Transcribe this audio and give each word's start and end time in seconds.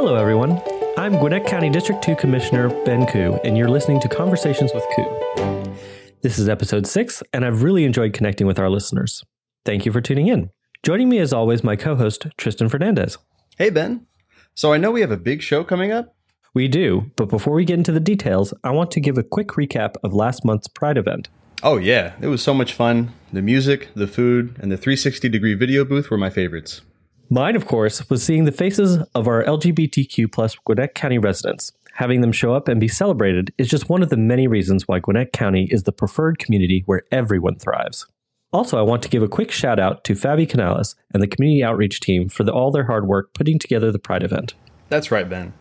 Hello, 0.00 0.14
everyone. 0.14 0.62
I'm 0.96 1.18
Gwinnett 1.18 1.44
County 1.44 1.68
District 1.68 2.00
2 2.04 2.14
Commissioner 2.14 2.68
Ben 2.84 3.04
Ku, 3.04 3.40
and 3.42 3.58
you're 3.58 3.68
listening 3.68 3.98
to 3.98 4.08
Conversations 4.08 4.70
with 4.72 4.84
Ku. 4.94 5.74
This 6.22 6.38
is 6.38 6.48
episode 6.48 6.86
6, 6.86 7.20
and 7.32 7.44
I've 7.44 7.64
really 7.64 7.84
enjoyed 7.84 8.12
connecting 8.12 8.46
with 8.46 8.60
our 8.60 8.70
listeners. 8.70 9.24
Thank 9.64 9.84
you 9.84 9.90
for 9.90 10.00
tuning 10.00 10.28
in. 10.28 10.50
Joining 10.84 11.08
me, 11.08 11.18
as 11.18 11.32
always, 11.32 11.64
my 11.64 11.74
co 11.74 11.96
host, 11.96 12.28
Tristan 12.36 12.70
Fernandes. 12.70 13.18
Hey, 13.56 13.70
Ben. 13.70 14.06
So 14.54 14.72
I 14.72 14.76
know 14.76 14.92
we 14.92 15.00
have 15.00 15.10
a 15.10 15.16
big 15.16 15.42
show 15.42 15.64
coming 15.64 15.90
up. 15.90 16.14
We 16.54 16.68
do, 16.68 17.10
but 17.16 17.28
before 17.28 17.54
we 17.54 17.64
get 17.64 17.78
into 17.78 17.90
the 17.90 17.98
details, 17.98 18.54
I 18.62 18.70
want 18.70 18.92
to 18.92 19.00
give 19.00 19.18
a 19.18 19.24
quick 19.24 19.48
recap 19.48 19.96
of 20.04 20.14
last 20.14 20.44
month's 20.44 20.68
Pride 20.68 20.96
event. 20.96 21.28
Oh, 21.64 21.76
yeah. 21.76 22.12
It 22.20 22.28
was 22.28 22.40
so 22.40 22.54
much 22.54 22.72
fun. 22.72 23.14
The 23.32 23.42
music, 23.42 23.88
the 23.96 24.06
food, 24.06 24.54
and 24.60 24.70
the 24.70 24.76
360 24.76 25.28
degree 25.28 25.54
video 25.54 25.84
booth 25.84 26.08
were 26.08 26.16
my 26.16 26.30
favorites. 26.30 26.82
Mine, 27.30 27.56
of 27.56 27.66
course, 27.66 28.08
was 28.08 28.22
seeing 28.22 28.46
the 28.46 28.52
faces 28.52 28.98
of 29.14 29.28
our 29.28 29.44
LGBTQ 29.44 30.32
plus 30.32 30.54
Gwinnett 30.54 30.94
County 30.94 31.18
residents. 31.18 31.72
Having 31.96 32.22
them 32.22 32.32
show 32.32 32.54
up 32.54 32.68
and 32.68 32.80
be 32.80 32.88
celebrated 32.88 33.52
is 33.58 33.68
just 33.68 33.90
one 33.90 34.02
of 34.02 34.08
the 34.08 34.16
many 34.16 34.46
reasons 34.46 34.88
why 34.88 34.98
Gwinnett 34.98 35.32
County 35.32 35.68
is 35.70 35.82
the 35.82 35.92
preferred 35.92 36.38
community 36.38 36.84
where 36.86 37.02
everyone 37.12 37.56
thrives. 37.56 38.06
Also, 38.50 38.78
I 38.78 38.82
want 38.82 39.02
to 39.02 39.10
give 39.10 39.22
a 39.22 39.28
quick 39.28 39.50
shout 39.50 39.78
out 39.78 40.04
to 40.04 40.14
Fabi 40.14 40.48
Canales 40.48 40.96
and 41.12 41.22
the 41.22 41.26
community 41.26 41.62
outreach 41.62 42.00
team 42.00 42.30
for 42.30 42.44
the, 42.44 42.52
all 42.52 42.70
their 42.70 42.86
hard 42.86 43.06
work 43.06 43.34
putting 43.34 43.58
together 43.58 43.92
the 43.92 43.98
Pride 43.98 44.22
event. 44.22 44.54
That's 44.88 45.10
right, 45.10 45.28
Ben. 45.28 45.52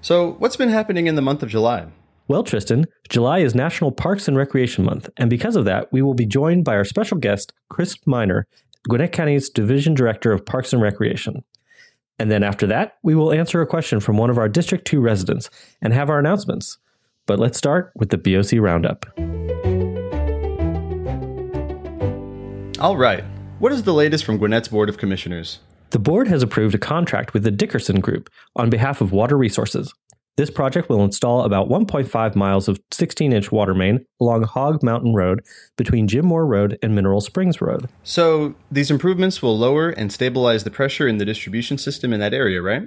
So, 0.00 0.32
what's 0.40 0.56
been 0.56 0.70
happening 0.70 1.06
in 1.06 1.14
the 1.14 1.22
month 1.22 1.44
of 1.44 1.50
July? 1.50 1.86
Well, 2.26 2.42
Tristan, 2.42 2.86
July 3.08 3.40
is 3.40 3.54
National 3.54 3.92
Parks 3.92 4.26
and 4.26 4.36
Recreation 4.36 4.84
Month, 4.84 5.08
and 5.16 5.30
because 5.30 5.54
of 5.54 5.66
that, 5.66 5.92
we 5.92 6.02
will 6.02 6.14
be 6.14 6.26
joined 6.26 6.64
by 6.64 6.74
our 6.74 6.84
special 6.84 7.18
guest, 7.18 7.52
Chris 7.68 7.96
Minor, 8.06 8.48
Gwinnett 8.88 9.12
County's 9.12 9.48
Division 9.48 9.94
Director 9.94 10.32
of 10.32 10.44
Parks 10.44 10.72
and 10.72 10.82
Recreation. 10.82 11.44
And 12.18 12.30
then 12.30 12.42
after 12.42 12.66
that, 12.66 12.98
we 13.02 13.14
will 13.14 13.32
answer 13.32 13.62
a 13.62 13.66
question 13.66 14.00
from 14.00 14.16
one 14.16 14.30
of 14.30 14.38
our 14.38 14.48
District 14.48 14.84
2 14.84 15.00
residents 15.00 15.50
and 15.80 15.92
have 15.92 16.10
our 16.10 16.18
announcements. 16.18 16.78
But 17.26 17.38
let's 17.38 17.56
start 17.58 17.92
with 17.94 18.10
the 18.10 18.18
BOC 18.18 18.60
Roundup. 18.60 19.06
All 22.80 22.96
right. 22.96 23.24
What 23.60 23.70
is 23.70 23.84
the 23.84 23.94
latest 23.94 24.24
from 24.24 24.38
Gwinnett's 24.38 24.68
Board 24.68 24.88
of 24.88 24.98
Commissioners? 24.98 25.60
The 25.90 26.00
board 26.00 26.26
has 26.26 26.42
approved 26.42 26.74
a 26.74 26.78
contract 26.78 27.32
with 27.32 27.44
the 27.44 27.50
Dickerson 27.50 28.00
Group 28.00 28.28
on 28.56 28.70
behalf 28.70 29.00
of 29.00 29.12
Water 29.12 29.36
Resources. 29.36 29.94
This 30.38 30.50
project 30.50 30.88
will 30.88 31.04
install 31.04 31.42
about 31.42 31.68
1.5 31.68 32.34
miles 32.34 32.66
of 32.66 32.80
16 32.90 33.34
inch 33.34 33.52
water 33.52 33.74
main 33.74 34.06
along 34.18 34.44
Hog 34.44 34.82
Mountain 34.82 35.12
Road 35.12 35.42
between 35.76 36.08
Jim 36.08 36.24
Moore 36.24 36.46
Road 36.46 36.78
and 36.82 36.94
Mineral 36.94 37.20
Springs 37.20 37.60
Road. 37.60 37.90
So, 38.02 38.54
these 38.70 38.90
improvements 38.90 39.42
will 39.42 39.58
lower 39.58 39.90
and 39.90 40.10
stabilize 40.10 40.64
the 40.64 40.70
pressure 40.70 41.06
in 41.06 41.18
the 41.18 41.26
distribution 41.26 41.76
system 41.76 42.14
in 42.14 42.20
that 42.20 42.32
area, 42.32 42.62
right? 42.62 42.84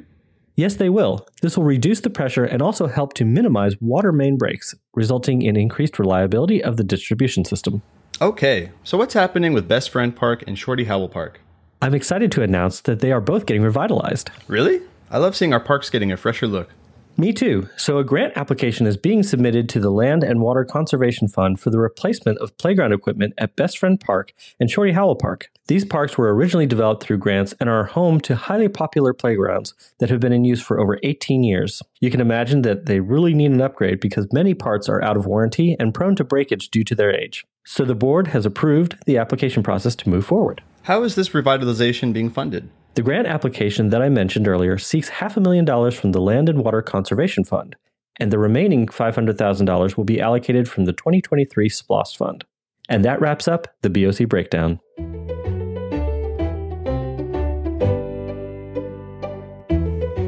Yes, 0.55 0.75
they 0.75 0.89
will. 0.89 1.27
This 1.43 1.55
will 1.55 1.65
reduce 1.65 1.99
the 1.99 2.09
pressure 2.09 2.45
and 2.45 2.63
also 2.63 2.87
help 2.87 3.13
to 3.15 3.25
minimize 3.25 3.75
water 3.79 4.11
main 4.11 4.37
breaks, 4.37 4.73
resulting 4.95 5.43
in 5.43 5.55
increased 5.55 5.99
reliability 5.99 6.63
of 6.63 6.77
the 6.77 6.83
distribution 6.83 7.45
system. 7.45 7.83
Okay, 8.21 8.71
so 8.83 8.97
what's 8.97 9.13
happening 9.13 9.53
with 9.53 9.67
Best 9.67 9.91
Friend 9.91 10.15
Park 10.15 10.43
and 10.47 10.57
Shorty 10.57 10.85
Howell 10.85 11.09
Park? 11.09 11.41
I'm 11.79 11.93
excited 11.93 12.31
to 12.31 12.41
announce 12.41 12.81
that 12.81 13.01
they 13.01 13.11
are 13.11 13.21
both 13.21 13.45
getting 13.45 13.61
revitalized. 13.61 14.31
Really? 14.47 14.81
I 15.11 15.19
love 15.19 15.35
seeing 15.35 15.53
our 15.53 15.59
parks 15.59 15.91
getting 15.91 16.11
a 16.11 16.17
fresher 16.17 16.47
look. 16.47 16.71
Me 17.17 17.31
too. 17.31 17.69
So, 17.77 17.97
a 17.97 18.03
grant 18.03 18.33
application 18.35 18.85
is 18.85 18.97
being 18.97 19.23
submitted 19.23 19.69
to 19.69 19.79
the 19.79 19.89
Land 19.89 20.21
and 20.21 20.41
Water 20.41 20.65
Conservation 20.65 21.29
Fund 21.29 21.61
for 21.61 21.69
the 21.69 21.79
replacement 21.79 22.39
of 22.39 22.57
playground 22.57 22.91
equipment 22.91 23.33
at 23.37 23.55
Best 23.55 23.77
Friend 23.77 23.97
Park 23.97 24.33
and 24.59 24.69
Shorty 24.69 24.91
Howell 24.91 25.15
Park. 25.15 25.49
These 25.67 25.85
parks 25.85 26.17
were 26.17 26.35
originally 26.35 26.65
developed 26.65 27.03
through 27.03 27.19
grants 27.19 27.53
and 27.61 27.69
are 27.69 27.85
home 27.85 28.19
to 28.21 28.35
highly 28.35 28.67
popular 28.67 29.13
playgrounds 29.13 29.73
that 29.99 30.09
have 30.09 30.19
been 30.19 30.33
in 30.33 30.43
use 30.43 30.61
for 30.61 30.77
over 30.77 30.99
18 31.03 31.41
years. 31.41 31.81
You 32.01 32.11
can 32.11 32.19
imagine 32.19 32.63
that 32.63 32.85
they 32.85 32.99
really 32.99 33.33
need 33.33 33.51
an 33.51 33.61
upgrade 33.61 34.01
because 34.01 34.27
many 34.33 34.53
parts 34.53 34.89
are 34.89 35.01
out 35.01 35.15
of 35.15 35.25
warranty 35.25 35.77
and 35.79 35.93
prone 35.93 36.17
to 36.17 36.25
breakage 36.25 36.69
due 36.69 36.83
to 36.83 36.95
their 36.95 37.15
age. 37.15 37.45
So, 37.63 37.85
the 37.85 37.95
board 37.95 38.27
has 38.27 38.45
approved 38.45 38.97
the 39.05 39.17
application 39.17 39.63
process 39.63 39.95
to 39.95 40.09
move 40.09 40.25
forward. 40.25 40.61
How 40.83 41.03
is 41.03 41.15
this 41.15 41.29
revitalization 41.29 42.11
being 42.11 42.29
funded? 42.29 42.69
The 42.95 43.01
grant 43.01 43.27
application 43.27 43.89
that 43.89 44.01
I 44.01 44.07
mentioned 44.07 44.47
earlier 44.47 44.77
seeks 44.77 45.09
half 45.09 45.35
a 45.35 45.41
million 45.41 45.65
dollars 45.65 45.99
from 45.99 46.13
the 46.13 46.21
Land 46.21 46.47
and 46.47 46.63
Water 46.63 46.81
Conservation 46.81 47.43
Fund, 47.43 47.75
and 48.21 48.31
the 48.31 48.39
remaining 48.39 48.87
$500,000 48.87 49.97
will 49.97 50.05
be 50.05 50.21
allocated 50.21 50.69
from 50.69 50.85
the 50.85 50.93
2023 50.93 51.67
SPLOST 51.67 52.15
Fund. 52.15 52.45
And 52.87 53.03
that 53.03 53.19
wraps 53.19 53.49
up 53.49 53.67
the 53.81 53.89
BOC 53.89 54.29
breakdown. 54.29 54.79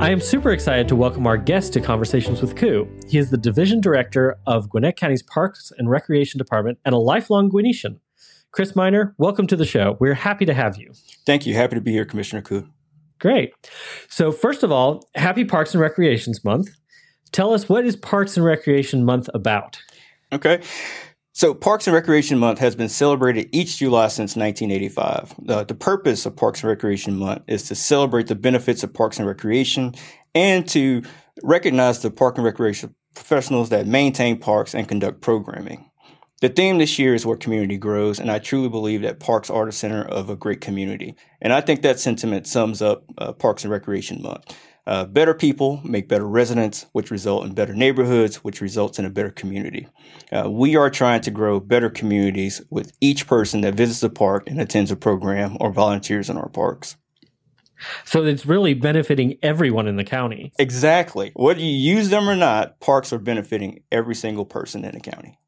I 0.01 0.09
am 0.09 0.19
super 0.19 0.51
excited 0.51 0.89
to 0.89 0.95
welcome 0.97 1.25
our 1.25 1.37
guest 1.37 1.71
to 1.71 1.79
Conversations 1.79 2.41
with 2.41 2.57
Ku. 2.57 2.85
He 3.07 3.17
is 3.17 3.29
the 3.29 3.37
Division 3.37 3.79
Director 3.79 4.35
of 4.45 4.69
Gwinnett 4.69 4.97
County's 4.97 5.23
Parks 5.23 5.71
and 5.77 5.89
Recreation 5.89 6.37
Department 6.37 6.79
and 6.83 6.93
a 6.93 6.97
lifelong 6.99 7.47
Gwinnetian. 7.47 8.01
Chris 8.51 8.75
Minor, 8.75 9.13
welcome 9.17 9.47
to 9.47 9.55
the 9.55 9.65
show. 9.65 9.97
We're 9.99 10.13
happy 10.13 10.45
to 10.45 10.53
have 10.53 10.77
you. 10.77 10.91
Thank 11.25 11.45
you. 11.45 11.53
Happy 11.53 11.75
to 11.75 11.81
be 11.81 11.91
here, 11.91 12.05
Commissioner 12.05 12.41
Ku. 12.41 12.67
Great. 13.19 13.53
So, 14.09 14.31
first 14.31 14.63
of 14.63 14.71
all, 14.71 15.07
happy 15.15 15.43
Parks 15.43 15.73
and 15.73 15.81
Recreations 15.81 16.43
Month. 16.43 16.69
Tell 17.31 17.53
us 17.53 17.67
what 17.67 17.85
is 17.85 17.95
Parks 17.95 18.37
and 18.37 18.45
Recreation 18.45 19.03
Month 19.05 19.29
about? 19.33 19.79
Okay. 20.31 20.61
So, 21.33 21.53
Parks 21.53 21.87
and 21.87 21.93
Recreation 21.93 22.39
Month 22.39 22.59
has 22.59 22.75
been 22.75 22.89
celebrated 22.89 23.49
each 23.51 23.77
July 23.77 24.07
since 24.07 24.35
1985. 24.35 25.35
Uh, 25.47 25.63
the 25.63 25.75
purpose 25.75 26.25
of 26.25 26.35
Parks 26.35 26.61
and 26.61 26.69
Recreation 26.69 27.17
Month 27.17 27.43
is 27.47 27.63
to 27.63 27.75
celebrate 27.75 28.27
the 28.27 28.35
benefits 28.35 28.83
of 28.83 28.93
parks 28.93 29.19
and 29.19 29.27
recreation 29.27 29.93
and 30.33 30.67
to 30.69 31.03
recognize 31.43 32.01
the 32.01 32.11
park 32.11 32.37
and 32.37 32.45
recreation 32.45 32.95
professionals 33.13 33.69
that 33.69 33.87
maintain 33.87 34.39
parks 34.39 34.75
and 34.75 34.87
conduct 34.87 35.21
programming. 35.21 35.86
The 36.39 36.49
theme 36.49 36.77
this 36.77 36.99
year 36.99 37.15
is 37.15 37.25
where 37.25 37.35
community 37.35 37.77
grows, 37.77 38.19
and 38.19 38.29
I 38.29 38.37
truly 38.37 38.69
believe 38.69 39.01
that 39.01 39.19
parks 39.19 39.49
are 39.49 39.65
the 39.65 39.71
center 39.71 40.03
of 40.03 40.29
a 40.29 40.35
great 40.35 40.61
community. 40.61 41.15
And 41.41 41.51
I 41.51 41.61
think 41.61 41.81
that 41.81 41.99
sentiment 41.99 42.45
sums 42.45 42.79
up 42.79 43.05
uh, 43.17 43.33
Parks 43.33 43.63
and 43.63 43.71
Recreation 43.71 44.21
Month. 44.21 44.55
Uh, 44.85 45.05
better 45.05 45.33
people 45.33 45.81
make 45.83 46.07
better 46.07 46.27
residents, 46.27 46.85
which 46.91 47.09
result 47.09 47.45
in 47.45 47.55
better 47.55 47.73
neighborhoods, 47.73 48.43
which 48.43 48.61
results 48.61 48.99
in 48.99 49.05
a 49.05 49.09
better 49.09 49.31
community. 49.31 49.87
Uh, 50.31 50.47
we 50.47 50.75
are 50.75 50.91
trying 50.91 51.21
to 51.21 51.31
grow 51.31 51.59
better 51.59 51.89
communities 51.89 52.61
with 52.69 52.95
each 53.01 53.25
person 53.25 53.61
that 53.61 53.73
visits 53.73 54.01
the 54.01 54.09
park 54.09 54.47
and 54.47 54.61
attends 54.61 54.91
a 54.91 54.95
program 54.95 55.57
or 55.59 55.71
volunteers 55.71 56.29
in 56.29 56.37
our 56.37 56.49
parks. 56.49 56.97
So 58.05 58.23
it's 58.23 58.45
really 58.45 58.75
benefiting 58.75 59.39
everyone 59.41 59.87
in 59.87 59.97
the 59.97 60.03
county. 60.03 60.53
Exactly. 60.59 61.31
Whether 61.35 61.61
you 61.61 61.95
use 61.95 62.09
them 62.09 62.29
or 62.29 62.35
not, 62.35 62.79
parks 62.79 63.11
are 63.11 63.19
benefiting 63.19 63.83
every 63.91 64.15
single 64.15 64.45
person 64.45 64.85
in 64.85 64.93
the 64.93 64.99
county. 64.99 65.39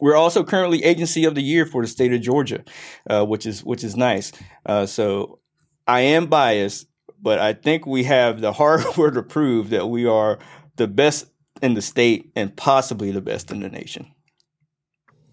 We're 0.00 0.16
also 0.16 0.44
currently 0.44 0.82
agency 0.84 1.24
of 1.24 1.34
the 1.34 1.42
year 1.42 1.66
for 1.66 1.82
the 1.82 1.88
state 1.88 2.12
of 2.12 2.20
Georgia, 2.20 2.64
uh, 3.08 3.24
which 3.24 3.46
is 3.46 3.64
which 3.64 3.84
is 3.84 3.96
nice. 3.96 4.32
Uh, 4.66 4.86
so 4.86 5.38
I 5.86 6.00
am 6.00 6.26
biased, 6.26 6.86
but 7.20 7.38
I 7.38 7.52
think 7.52 7.86
we 7.86 8.04
have 8.04 8.40
the 8.40 8.52
hardware 8.52 9.10
to 9.12 9.22
prove 9.22 9.70
that 9.70 9.86
we 9.86 10.06
are 10.06 10.38
the 10.76 10.88
best 10.88 11.26
in 11.62 11.74
the 11.74 11.82
state 11.82 12.30
and 12.34 12.56
possibly 12.56 13.10
the 13.10 13.20
best 13.20 13.50
in 13.50 13.60
the 13.60 13.68
nation. 13.68 14.14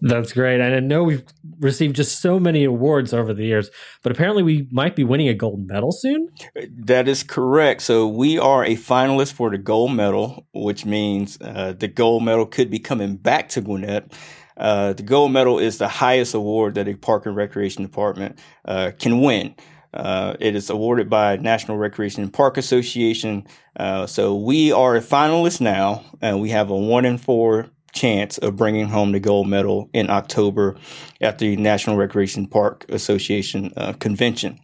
That's 0.04 0.32
great. 0.32 0.60
And 0.60 0.74
I 0.74 0.80
know 0.80 1.04
we've 1.04 1.22
received 1.60 1.94
just 1.94 2.20
so 2.20 2.40
many 2.40 2.64
awards 2.64 3.14
over 3.14 3.32
the 3.32 3.44
years, 3.44 3.70
but 4.02 4.10
apparently 4.10 4.42
we 4.42 4.66
might 4.72 4.96
be 4.96 5.04
winning 5.04 5.28
a 5.28 5.34
gold 5.34 5.68
medal 5.68 5.92
soon. 5.92 6.28
That 6.76 7.06
is 7.06 7.22
correct. 7.22 7.82
So 7.82 8.08
we 8.08 8.36
are 8.36 8.64
a 8.64 8.74
finalist 8.74 9.32
for 9.34 9.48
the 9.48 9.58
gold 9.58 9.92
medal, 9.92 10.44
which 10.52 10.84
means 10.84 11.38
uh, 11.40 11.74
the 11.78 11.86
gold 11.86 12.24
medal 12.24 12.46
could 12.46 12.68
be 12.68 12.80
coming 12.80 13.14
back 13.14 13.48
to 13.50 13.60
Gwinnett. 13.60 14.12
Uh, 14.56 14.92
the 14.92 15.02
gold 15.02 15.32
medal 15.32 15.58
is 15.58 15.78
the 15.78 15.88
highest 15.88 16.34
award 16.34 16.74
that 16.74 16.88
a 16.88 16.94
park 16.94 17.26
and 17.26 17.36
recreation 17.36 17.82
department 17.82 18.38
uh, 18.64 18.92
can 18.98 19.20
win. 19.20 19.54
Uh, 19.94 20.34
it 20.40 20.54
is 20.54 20.70
awarded 20.70 21.10
by 21.10 21.36
National 21.36 21.76
Recreation 21.76 22.22
and 22.22 22.32
Park 22.32 22.56
Association. 22.56 23.46
Uh, 23.76 24.06
so 24.06 24.34
we 24.34 24.72
are 24.72 24.96
a 24.96 25.00
finalist 25.00 25.60
now, 25.60 26.04
and 26.20 26.40
we 26.40 26.50
have 26.50 26.70
a 26.70 26.76
one 26.76 27.04
in 27.04 27.18
four 27.18 27.68
chance 27.92 28.38
of 28.38 28.56
bringing 28.56 28.88
home 28.88 29.12
the 29.12 29.20
gold 29.20 29.48
medal 29.48 29.90
in 29.92 30.08
October 30.08 30.76
at 31.20 31.38
the 31.38 31.56
National 31.56 31.96
Recreation 31.96 32.46
Park 32.46 32.86
Association 32.88 33.70
uh, 33.76 33.92
convention. 33.92 34.58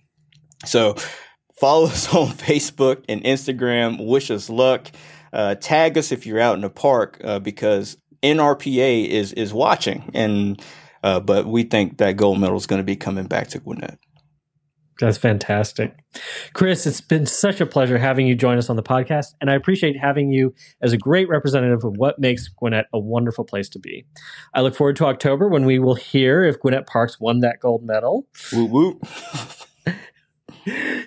So 0.64 0.96
follow 1.60 1.86
us 1.86 2.08
on 2.14 2.28
Facebook 2.28 3.04
and 3.08 3.22
Instagram. 3.22 4.06
Wish 4.06 4.30
us 4.30 4.48
luck. 4.48 4.90
Uh, 5.30 5.54
tag 5.56 5.98
us 5.98 6.10
if 6.10 6.26
you're 6.26 6.40
out 6.40 6.54
in 6.54 6.62
the 6.62 6.70
park 6.70 7.20
uh, 7.22 7.38
because 7.38 7.98
NRPA 8.22 9.06
is 9.08 9.32
is 9.32 9.52
watching, 9.52 10.10
and 10.14 10.62
uh, 11.02 11.20
but 11.20 11.46
we 11.46 11.62
think 11.62 11.98
that 11.98 12.16
gold 12.16 12.40
medal 12.40 12.56
is 12.56 12.66
going 12.66 12.80
to 12.80 12.84
be 12.84 12.96
coming 12.96 13.26
back 13.26 13.48
to 13.48 13.58
Gwinnett. 13.58 13.98
That's 15.00 15.18
fantastic. 15.18 15.94
Chris, 16.54 16.84
it's 16.84 17.00
been 17.00 17.24
such 17.24 17.60
a 17.60 17.66
pleasure 17.66 17.98
having 17.98 18.26
you 18.26 18.34
join 18.34 18.58
us 18.58 18.68
on 18.68 18.74
the 18.74 18.82
podcast, 18.82 19.26
and 19.40 19.48
I 19.48 19.54
appreciate 19.54 19.96
having 19.96 20.32
you 20.32 20.54
as 20.82 20.92
a 20.92 20.98
great 20.98 21.28
representative 21.28 21.84
of 21.84 21.96
what 21.96 22.18
makes 22.18 22.48
Gwinnett 22.48 22.86
a 22.92 22.98
wonderful 22.98 23.44
place 23.44 23.68
to 23.70 23.78
be. 23.78 24.06
I 24.54 24.62
look 24.62 24.74
forward 24.74 24.96
to 24.96 25.06
October 25.06 25.48
when 25.48 25.64
we 25.64 25.78
will 25.78 25.94
hear 25.94 26.42
if 26.42 26.58
Gwinnett 26.58 26.86
Parks 26.86 27.20
won 27.20 27.40
that 27.40 27.60
gold 27.60 27.84
medal. 27.84 28.26
Whoop 28.52 28.70
whoop. 28.70 29.06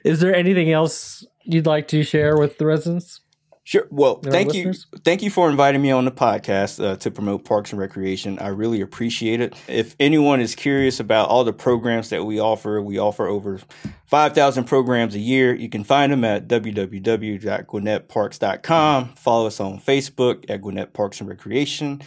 Is 0.03 0.21
there 0.21 0.33
anything 0.33 0.71
else 0.71 1.25
you'd 1.43 1.67
like 1.67 1.87
to 1.89 2.03
share 2.03 2.37
with 2.37 2.57
the 2.57 2.65
residents? 2.65 3.19
Sure. 3.63 3.87
Well, 3.91 4.15
thank 4.15 4.55
you. 4.55 4.73
Thank 5.05 5.21
you 5.21 5.29
for 5.29 5.47
inviting 5.49 5.83
me 5.83 5.91
on 5.91 6.05
the 6.05 6.11
podcast 6.11 6.83
uh, 6.83 6.95
to 6.97 7.11
promote 7.11 7.45
Parks 7.45 7.71
and 7.71 7.79
Recreation. 7.79 8.39
I 8.39 8.47
really 8.47 8.81
appreciate 8.81 9.39
it. 9.39 9.55
If 9.67 9.95
anyone 9.99 10.41
is 10.41 10.55
curious 10.55 10.99
about 10.99 11.29
all 11.29 11.43
the 11.43 11.53
programs 11.53 12.09
that 12.09 12.25
we 12.25 12.39
offer, 12.39 12.81
we 12.81 12.97
offer 12.97 13.27
over 13.27 13.59
5,000 14.07 14.63
programs 14.63 15.13
a 15.13 15.19
year. 15.19 15.53
You 15.53 15.69
can 15.69 15.83
find 15.83 16.11
them 16.11 16.23
at 16.23 16.47
www.gwinnettparks.com. 16.47 19.13
Follow 19.13 19.45
us 19.47 19.59
on 19.59 19.79
Facebook 19.79 20.49
at 20.49 20.61
Gwinnett 20.61 20.93
Parks 20.93 21.19
and 21.19 21.29
Recreation. 21.29 22.01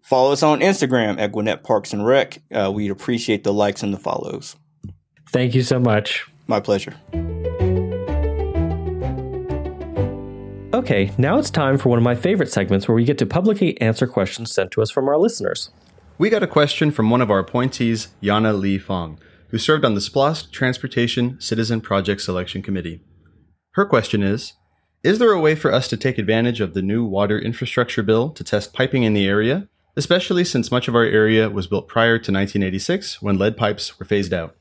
Follow 0.00 0.32
us 0.32 0.42
on 0.42 0.60
Instagram 0.60 1.20
at 1.20 1.32
Gwinnett 1.32 1.64
Parks 1.64 1.92
and 1.92 2.06
Rec. 2.06 2.38
Uh, 2.50 2.72
we'd 2.74 2.90
appreciate 2.90 3.44
the 3.44 3.52
likes 3.52 3.82
and 3.82 3.92
the 3.92 3.98
follows. 3.98 4.56
Thank 5.28 5.54
you 5.54 5.62
so 5.62 5.78
much. 5.78 6.26
My 6.46 6.60
pleasure. 6.60 6.94
Okay, 10.92 11.10
now 11.16 11.38
it's 11.38 11.48
time 11.48 11.78
for 11.78 11.88
one 11.88 11.96
of 11.96 12.02
my 12.02 12.14
favorite 12.14 12.52
segments 12.52 12.86
where 12.86 12.94
we 12.94 13.06
get 13.06 13.16
to 13.16 13.24
publicly 13.24 13.80
answer 13.80 14.06
questions 14.06 14.52
sent 14.52 14.70
to 14.72 14.82
us 14.82 14.90
from 14.90 15.08
our 15.08 15.16
listeners. 15.16 15.70
We 16.18 16.28
got 16.28 16.42
a 16.42 16.46
question 16.46 16.90
from 16.90 17.08
one 17.08 17.22
of 17.22 17.30
our 17.30 17.38
appointees, 17.38 18.08
Yana 18.22 18.60
Lee 18.60 18.76
Fong, 18.76 19.18
who 19.48 19.56
served 19.56 19.86
on 19.86 19.94
the 19.94 20.02
SPLOST 20.02 20.52
Transportation 20.52 21.40
Citizen 21.40 21.80
Project 21.80 22.20
Selection 22.20 22.60
Committee. 22.60 23.00
Her 23.70 23.86
question 23.86 24.22
is 24.22 24.52
Is 25.02 25.18
there 25.18 25.32
a 25.32 25.40
way 25.40 25.54
for 25.54 25.72
us 25.72 25.88
to 25.88 25.96
take 25.96 26.18
advantage 26.18 26.60
of 26.60 26.74
the 26.74 26.82
new 26.82 27.06
water 27.06 27.38
infrastructure 27.38 28.02
bill 28.02 28.28
to 28.28 28.44
test 28.44 28.74
piping 28.74 29.02
in 29.02 29.14
the 29.14 29.26
area, 29.26 29.68
especially 29.96 30.44
since 30.44 30.70
much 30.70 30.88
of 30.88 30.94
our 30.94 31.04
area 31.04 31.48
was 31.48 31.66
built 31.66 31.88
prior 31.88 32.18
to 32.18 32.30
1986 32.30 33.22
when 33.22 33.38
lead 33.38 33.56
pipes 33.56 33.98
were 33.98 34.04
phased 34.04 34.34
out? 34.34 34.56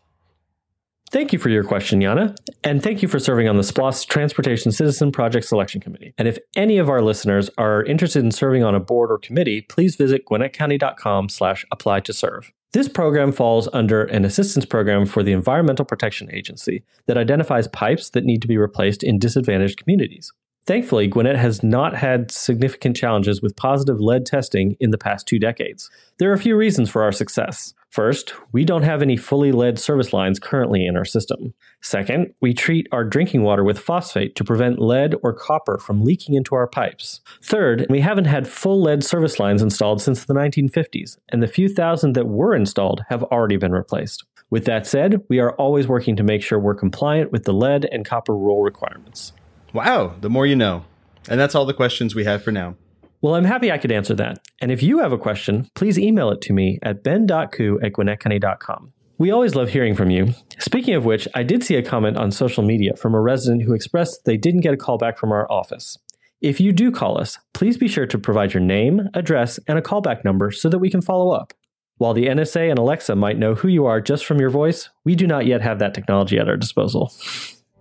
Thank 1.12 1.34
you 1.34 1.40
for 1.40 1.50
your 1.50 1.66
question, 1.66 2.00
Yana, 2.00 2.38
and 2.63 2.81
thank 2.81 3.02
you 3.02 3.10
for 3.10 3.19
serving 3.19 3.50
on 3.50 3.58
the 3.58 3.63
SPLOST 3.63 4.08
Transportation 4.08 4.72
Citizen 4.72 5.12
Project 5.12 5.46
Selection 5.46 5.81
Committee. 5.81 6.13
And 6.18 6.25
if 6.25 6.38
any 6.56 6.78
of 6.78 6.90
our 6.90 7.02
listeners 7.02 7.50
are 7.58 7.84
interested 7.84 8.24
in 8.24 8.31
serving 8.31 8.63
on 8.63 8.75
a 8.75 8.80
board 8.80 9.12
or 9.12 9.18
committee, 9.18 9.60
please 9.60 9.98
visit 9.98 10.25
gwinnettcounty.com 10.25 11.28
slash 11.28 11.66
apply 11.69 12.00
to 12.00 12.13
serve. 12.13 12.54
This 12.72 12.88
program 12.88 13.34
falls 13.34 13.68
under 13.74 14.04
an 14.06 14.24
assistance 14.24 14.66
program 14.66 15.06
for 15.06 15.22
the 15.22 15.34
Environmental 15.34 15.84
Protection 15.84 16.34
Agency 16.34 16.86
that 17.08 17.18
identifies 17.18 17.68
pipes 17.68 18.12
that 18.12 18.24
need 18.24 18.42
to 18.42 18.48
be 18.48 18.57
replaced 18.57 19.04
in 19.04 19.19
disadvantaged 19.19 19.75
communities. 19.75 20.31
Thankfully, 20.66 21.07
Gwinnett 21.07 21.36
has 21.36 21.62
not 21.62 21.94
had 21.94 22.31
significant 22.31 22.96
challenges 22.96 23.42
with 23.42 23.57
positive 23.57 24.00
lead 24.00 24.25
testing 24.25 24.78
in 24.80 24.92
the 24.92 24.98
past 24.98 25.28
two 25.28 25.40
decades. 25.40 25.90
There 26.19 26.30
are 26.30 26.36
a 26.36 26.40
few 26.40 26.56
reasons 26.56 26.90
for 26.90 27.04
our 27.04 27.12
success. 27.12 27.74
First, 27.92 28.34
we 28.54 28.64
don't 28.64 28.84
have 28.84 29.02
any 29.02 29.18
fully 29.18 29.52
lead 29.52 29.78
service 29.78 30.14
lines 30.14 30.40
currently 30.40 30.86
in 30.86 30.96
our 30.96 31.04
system. 31.04 31.54
Second, 31.82 32.34
we 32.40 32.54
treat 32.54 32.88
our 32.94 33.04
drinking 33.04 33.44
water 33.44 33.66
with 33.66 33.80
phosphate 33.80 34.34
to 34.38 34.46
prevent 34.46 34.80
lead 34.80 35.14
or 35.24 35.34
copper 35.34 35.78
from 35.78 36.02
leaking 36.02 36.36
into 36.36 36.56
our 36.56 36.68
pipes. 36.68 37.20
Third, 37.44 37.86
we 37.90 38.00
haven't 38.00 38.26
had 38.26 38.48
full 38.48 38.82
lead 38.82 39.04
service 39.04 39.40
lines 39.40 39.62
installed 39.62 40.02
since 40.02 40.24
the 40.24 40.34
1950s, 40.34 41.18
and 41.34 41.44
the 41.44 41.48
few 41.48 41.68
thousand 41.68 42.14
that 42.14 42.30
were 42.30 42.56
installed 42.56 43.04
have 43.10 43.24
already 43.24 43.58
been 43.58 43.74
replaced. 43.74 44.24
With 44.50 44.64
that 44.66 44.88
said, 44.88 45.22
we 45.28 45.40
are 45.40 45.52
always 45.56 45.86
working 45.86 46.16
to 46.16 46.24
make 46.24 46.44
sure 46.44 46.58
we're 46.60 46.76
compliant 46.76 47.34
with 47.34 47.44
the 47.44 47.54
lead 47.54 47.84
and 47.92 48.06
copper 48.06 48.34
rule 48.34 48.64
requirements. 48.64 49.34
Wow, 49.74 50.16
the 50.22 50.30
more 50.30 50.46
you 50.46 50.56
know. 50.56 50.86
And 51.28 51.38
that's 51.38 51.56
all 51.56 51.66
the 51.66 51.74
questions 51.74 52.16
we 52.16 52.24
have 52.24 52.42
for 52.42 52.54
now. 52.54 52.76
Well, 53.21 53.35
I'm 53.35 53.45
happy 53.45 53.71
I 53.71 53.77
could 53.77 53.91
answer 53.91 54.15
that. 54.15 54.39
And 54.59 54.71
if 54.71 54.81
you 54.81 55.00
have 55.00 55.12
a 55.12 55.18
question, 55.18 55.69
please 55.75 56.00
email 56.00 56.31
it 56.31 56.41
to 56.41 56.53
me 56.53 56.79
at 56.81 57.03
ben.ku 57.03 57.79
at 57.83 57.94
gwinnettcounty.com. 57.94 58.94
We 59.19 59.29
always 59.29 59.53
love 59.53 59.69
hearing 59.69 59.94
from 59.94 60.09
you. 60.09 60.33
Speaking 60.57 60.95
of 60.95 61.06
which, 61.06 61.27
I 61.35 61.44
did 61.44 61.63
see 61.63 61.75
a 61.75 61.83
comment 61.83 62.18
on 62.18 62.31
social 62.31 62.63
media 62.63 62.95
from 62.95 63.13
a 63.13 63.21
resident 63.21 63.62
who 63.62 63.73
expressed 63.73 64.25
they 64.25 64.38
didn't 64.38 64.62
get 64.62 64.73
a 64.73 64.77
call 64.77 64.97
back 64.97 65.19
from 65.19 65.31
our 65.31 65.50
office. 65.51 66.00
If 66.41 66.59
you 66.59 66.71
do 66.71 66.89
call 66.89 67.19
us, 67.19 67.38
please 67.53 67.77
be 67.77 67.88
sure 67.88 68.07
to 68.07 68.18
provide 68.18 68.56
your 68.56 68.63
name, 68.63 69.09
address, 69.13 69.59
and 69.68 69.77
a 69.77 69.81
callback 69.83 70.25
number 70.25 70.50
so 70.50 70.69
that 70.69 70.79
we 70.79 70.89
can 70.89 71.03
follow 71.03 71.29
up. 71.29 71.53
While 71.97 72.15
the 72.15 72.25
NSA 72.25 72.71
and 72.71 72.79
Alexa 72.79 73.15
might 73.15 73.38
know 73.38 73.53
who 73.53 73.68
you 73.68 73.85
are 73.85 74.01
just 74.01 74.25
from 74.25 74.39
your 74.39 74.50
voice, 74.50 74.89
we 75.06 75.13
do 75.13 75.27
not 75.27 75.45
yet 75.45 75.62
have 75.62 75.77
that 75.77 75.94
technology 75.94 76.39
at 76.39 76.50
our 76.50 76.57
disposal. 76.57 77.13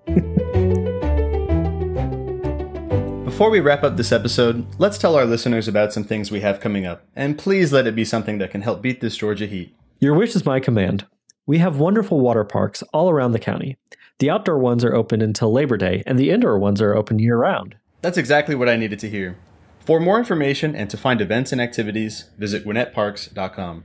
Before 3.40 3.50
we 3.50 3.60
wrap 3.60 3.82
up 3.84 3.96
this 3.96 4.12
episode, 4.12 4.66
let's 4.78 4.98
tell 4.98 5.16
our 5.16 5.24
listeners 5.24 5.66
about 5.66 5.94
some 5.94 6.04
things 6.04 6.30
we 6.30 6.40
have 6.40 6.60
coming 6.60 6.84
up, 6.84 7.06
and 7.16 7.38
please 7.38 7.72
let 7.72 7.86
it 7.86 7.94
be 7.94 8.04
something 8.04 8.36
that 8.36 8.50
can 8.50 8.60
help 8.60 8.82
beat 8.82 9.00
this 9.00 9.16
Georgia 9.16 9.46
heat. 9.46 9.74
Your 9.98 10.12
wish 10.12 10.36
is 10.36 10.44
my 10.44 10.60
command. 10.60 11.06
We 11.46 11.56
have 11.56 11.78
wonderful 11.78 12.20
water 12.20 12.44
parks 12.44 12.82
all 12.92 13.08
around 13.08 13.32
the 13.32 13.38
county. 13.38 13.78
The 14.18 14.28
outdoor 14.28 14.58
ones 14.58 14.84
are 14.84 14.94
open 14.94 15.22
until 15.22 15.50
Labor 15.50 15.78
Day, 15.78 16.02
and 16.06 16.18
the 16.18 16.28
indoor 16.28 16.58
ones 16.58 16.82
are 16.82 16.94
open 16.94 17.18
year 17.18 17.38
round. 17.38 17.76
That's 18.02 18.18
exactly 18.18 18.54
what 18.54 18.68
I 18.68 18.76
needed 18.76 18.98
to 18.98 19.08
hear. 19.08 19.38
For 19.86 20.00
more 20.00 20.18
information 20.18 20.76
and 20.76 20.90
to 20.90 20.98
find 20.98 21.22
events 21.22 21.50
and 21.50 21.62
activities, 21.62 22.28
visit 22.36 22.66
gwinnettparks.com. 22.66 23.84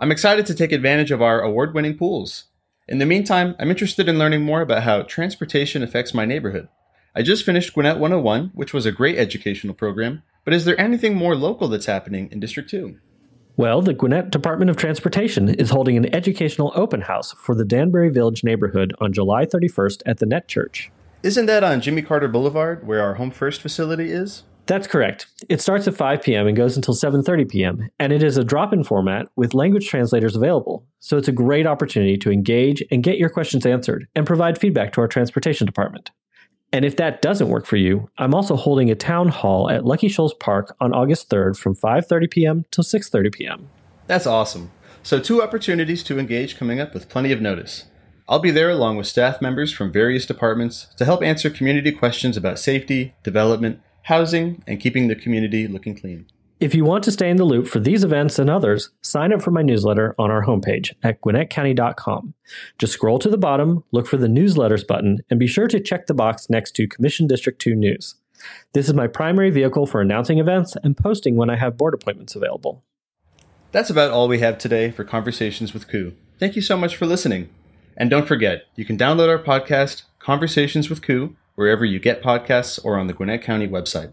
I'm 0.00 0.10
excited 0.10 0.44
to 0.46 0.56
take 0.56 0.72
advantage 0.72 1.12
of 1.12 1.22
our 1.22 1.40
award 1.40 1.72
winning 1.72 1.96
pools. 1.96 2.46
In 2.88 2.98
the 2.98 3.06
meantime, 3.06 3.54
I'm 3.60 3.70
interested 3.70 4.08
in 4.08 4.18
learning 4.18 4.42
more 4.42 4.60
about 4.60 4.82
how 4.82 5.02
transportation 5.02 5.84
affects 5.84 6.12
my 6.12 6.24
neighborhood. 6.24 6.66
I 7.14 7.20
just 7.20 7.44
finished 7.44 7.74
Gwinnett 7.74 7.98
101, 7.98 8.52
which 8.54 8.72
was 8.72 8.86
a 8.86 8.92
great 8.92 9.18
educational 9.18 9.74
program, 9.74 10.22
but 10.44 10.54
is 10.54 10.64
there 10.64 10.80
anything 10.80 11.14
more 11.14 11.36
local 11.36 11.68
that's 11.68 11.84
happening 11.84 12.30
in 12.32 12.40
District 12.40 12.70
2? 12.70 12.96
Well, 13.54 13.82
the 13.82 13.92
Gwinnett 13.92 14.30
Department 14.30 14.70
of 14.70 14.78
Transportation 14.78 15.50
is 15.50 15.68
holding 15.68 15.98
an 15.98 16.14
educational 16.14 16.72
open 16.74 17.02
house 17.02 17.32
for 17.32 17.54
the 17.54 17.66
Danbury 17.66 18.08
Village 18.08 18.42
neighborhood 18.42 18.94
on 18.98 19.12
July 19.12 19.44
31st 19.44 20.02
at 20.06 20.20
the 20.20 20.26
Net 20.26 20.48
Church. 20.48 20.90
Isn't 21.22 21.44
that 21.46 21.62
on 21.62 21.82
Jimmy 21.82 22.00
Carter 22.00 22.28
Boulevard, 22.28 22.86
where 22.86 23.02
our 23.02 23.14
Home 23.14 23.30
First 23.30 23.60
facility 23.60 24.10
is? 24.10 24.44
That's 24.64 24.86
correct. 24.86 25.26
It 25.50 25.60
starts 25.60 25.86
at 25.86 25.94
5 25.94 26.22
p.m. 26.22 26.46
and 26.46 26.56
goes 26.56 26.76
until 26.76 26.94
7:30 26.94 27.50
p.m., 27.50 27.90
and 27.98 28.10
it 28.10 28.22
is 28.22 28.38
a 28.38 28.44
drop-in 28.44 28.84
format 28.84 29.28
with 29.36 29.52
language 29.52 29.88
translators 29.88 30.34
available. 30.34 30.86
So 30.98 31.18
it's 31.18 31.28
a 31.28 31.32
great 31.32 31.66
opportunity 31.66 32.16
to 32.16 32.30
engage 32.30 32.82
and 32.90 33.02
get 33.02 33.18
your 33.18 33.28
questions 33.28 33.66
answered 33.66 34.08
and 34.14 34.26
provide 34.26 34.58
feedback 34.58 34.92
to 34.94 35.02
our 35.02 35.08
transportation 35.08 35.66
department. 35.66 36.10
And 36.72 36.84
if 36.86 36.96
that 36.96 37.20
doesn't 37.20 37.50
work 37.50 37.66
for 37.66 37.76
you, 37.76 38.08
I'm 38.16 38.34
also 38.34 38.56
holding 38.56 38.90
a 38.90 38.94
town 38.94 39.28
hall 39.28 39.70
at 39.70 39.84
Lucky 39.84 40.08
Shoals 40.08 40.32
Park 40.34 40.74
on 40.80 40.94
August 40.94 41.28
3rd 41.28 41.58
from 41.58 41.76
5:30 41.76 42.30
p.m. 42.30 42.64
till 42.70 42.84
6:30 42.84 43.32
p.m. 43.32 43.68
That's 44.06 44.26
awesome. 44.26 44.70
So 45.02 45.18
two 45.18 45.42
opportunities 45.42 46.02
to 46.04 46.18
engage 46.18 46.56
coming 46.56 46.80
up 46.80 46.94
with 46.94 47.08
plenty 47.08 47.32
of 47.32 47.40
notice. 47.40 47.84
I'll 48.28 48.38
be 48.38 48.50
there 48.50 48.70
along 48.70 48.96
with 48.96 49.06
staff 49.06 49.42
members 49.42 49.72
from 49.72 49.92
various 49.92 50.24
departments 50.24 50.86
to 50.96 51.04
help 51.04 51.22
answer 51.22 51.50
community 51.50 51.92
questions 51.92 52.36
about 52.36 52.58
safety, 52.58 53.14
development, 53.22 53.80
housing, 54.04 54.62
and 54.66 54.80
keeping 54.80 55.08
the 55.08 55.16
community 55.16 55.66
looking 55.66 55.94
clean. 55.94 56.26
If 56.62 56.76
you 56.76 56.84
want 56.84 57.02
to 57.02 57.10
stay 57.10 57.28
in 57.28 57.38
the 57.38 57.44
loop 57.44 57.66
for 57.66 57.80
these 57.80 58.04
events 58.04 58.38
and 58.38 58.48
others, 58.48 58.90
sign 59.00 59.32
up 59.32 59.42
for 59.42 59.50
my 59.50 59.62
newsletter 59.62 60.14
on 60.16 60.30
our 60.30 60.44
homepage 60.44 60.94
at 61.02 61.20
gwinnettcounty.com. 61.20 62.34
Just 62.78 62.92
scroll 62.92 63.18
to 63.18 63.28
the 63.28 63.36
bottom, 63.36 63.82
look 63.90 64.06
for 64.06 64.16
the 64.16 64.28
newsletters 64.28 64.86
button, 64.86 65.24
and 65.28 65.40
be 65.40 65.48
sure 65.48 65.66
to 65.66 65.80
check 65.80 66.06
the 66.06 66.14
box 66.14 66.48
next 66.48 66.76
to 66.76 66.86
Commission 66.86 67.26
District 67.26 67.60
2 67.60 67.74
News. 67.74 68.14
This 68.74 68.86
is 68.86 68.94
my 68.94 69.08
primary 69.08 69.50
vehicle 69.50 69.86
for 69.86 70.00
announcing 70.00 70.38
events 70.38 70.76
and 70.84 70.96
posting 70.96 71.34
when 71.34 71.50
I 71.50 71.56
have 71.56 71.76
board 71.76 71.94
appointments 71.94 72.36
available. 72.36 72.84
That's 73.72 73.90
about 73.90 74.12
all 74.12 74.28
we 74.28 74.38
have 74.38 74.56
today 74.56 74.92
for 74.92 75.02
Conversations 75.02 75.74
with 75.74 75.88
Ku. 75.88 76.12
Thank 76.38 76.54
you 76.54 76.62
so 76.62 76.76
much 76.76 76.94
for 76.94 77.06
listening. 77.06 77.48
And 77.96 78.08
don't 78.08 78.28
forget, 78.28 78.66
you 78.76 78.84
can 78.84 78.96
download 78.96 79.28
our 79.28 79.42
podcast, 79.42 80.04
Conversations 80.20 80.88
with 80.88 81.02
Ku, 81.02 81.34
wherever 81.56 81.84
you 81.84 81.98
get 81.98 82.22
podcasts 82.22 82.78
or 82.84 83.00
on 83.00 83.08
the 83.08 83.14
Gwinnett 83.14 83.42
County 83.42 83.66
website. 83.66 84.12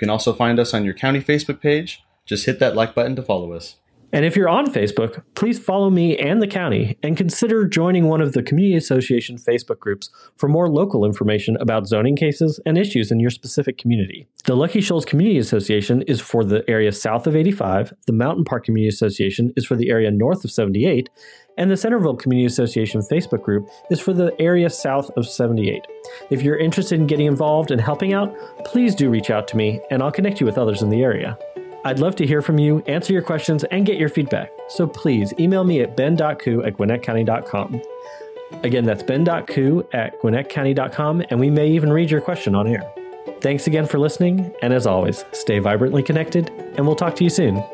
You 0.00 0.06
can 0.06 0.10
also 0.10 0.32
find 0.32 0.58
us 0.58 0.72
on 0.72 0.86
your 0.86 0.94
county 0.94 1.20
Facebook 1.20 1.60
page. 1.60 2.02
Just 2.24 2.46
hit 2.46 2.58
that 2.58 2.74
like 2.74 2.94
button 2.94 3.14
to 3.16 3.22
follow 3.22 3.52
us. 3.52 3.76
And 4.12 4.24
if 4.24 4.34
you're 4.34 4.48
on 4.48 4.66
Facebook, 4.72 5.22
please 5.34 5.58
follow 5.58 5.88
me 5.88 6.18
and 6.18 6.42
the 6.42 6.48
county 6.48 6.98
and 7.02 7.16
consider 7.16 7.66
joining 7.66 8.08
one 8.08 8.20
of 8.20 8.32
the 8.32 8.42
Community 8.42 8.76
Association 8.76 9.36
Facebook 9.36 9.78
groups 9.78 10.10
for 10.36 10.48
more 10.48 10.68
local 10.68 11.04
information 11.04 11.56
about 11.60 11.86
zoning 11.86 12.16
cases 12.16 12.58
and 12.66 12.76
issues 12.76 13.12
in 13.12 13.20
your 13.20 13.30
specific 13.30 13.78
community. 13.78 14.26
The 14.44 14.56
Lucky 14.56 14.80
Shoals 14.80 15.04
Community 15.04 15.38
Association 15.38 16.02
is 16.02 16.20
for 16.20 16.44
the 16.44 16.68
area 16.68 16.90
south 16.90 17.26
of 17.26 17.36
85, 17.36 17.92
the 18.06 18.12
Mountain 18.12 18.44
Park 18.44 18.64
Community 18.64 18.88
Association 18.88 19.52
is 19.56 19.64
for 19.64 19.76
the 19.76 19.90
area 19.90 20.10
north 20.10 20.44
of 20.44 20.50
78, 20.50 21.08
and 21.56 21.70
the 21.70 21.76
Centerville 21.76 22.16
Community 22.16 22.46
Association 22.46 23.02
Facebook 23.02 23.42
group 23.42 23.68
is 23.90 24.00
for 24.00 24.12
the 24.12 24.34
area 24.40 24.70
south 24.70 25.10
of 25.16 25.26
78. 25.28 25.86
If 26.30 26.42
you're 26.42 26.56
interested 26.56 26.98
in 26.98 27.06
getting 27.06 27.26
involved 27.26 27.70
and 27.70 27.80
helping 27.80 28.12
out, 28.12 28.34
please 28.64 28.94
do 28.94 29.10
reach 29.10 29.30
out 29.30 29.46
to 29.48 29.56
me 29.56 29.80
and 29.90 30.02
I'll 30.02 30.10
connect 30.10 30.40
you 30.40 30.46
with 30.46 30.58
others 30.58 30.80
in 30.80 30.88
the 30.88 31.02
area. 31.02 31.38
I'd 31.84 31.98
love 31.98 32.14
to 32.16 32.26
hear 32.26 32.42
from 32.42 32.58
you, 32.58 32.82
answer 32.86 33.12
your 33.12 33.22
questions, 33.22 33.64
and 33.64 33.86
get 33.86 33.96
your 33.96 34.10
feedback. 34.10 34.50
So 34.68 34.86
please 34.86 35.32
email 35.38 35.64
me 35.64 35.80
at 35.80 35.96
ben.ku 35.96 36.62
at 36.62 36.76
gwinnettcounty.com. 36.76 37.82
Again, 38.62 38.84
that's 38.84 39.02
ben.ku 39.02 39.86
at 39.92 40.20
gwinnettcounty.com, 40.20 41.24
and 41.30 41.40
we 41.40 41.50
may 41.50 41.70
even 41.70 41.92
read 41.92 42.10
your 42.10 42.20
question 42.20 42.54
on 42.54 42.66
air. 42.66 42.82
Thanks 43.40 43.66
again 43.66 43.86
for 43.86 43.98
listening, 43.98 44.52
and 44.60 44.74
as 44.74 44.86
always, 44.86 45.24
stay 45.32 45.58
vibrantly 45.58 46.02
connected, 46.02 46.50
and 46.76 46.86
we'll 46.86 46.96
talk 46.96 47.16
to 47.16 47.24
you 47.24 47.30
soon. 47.30 47.64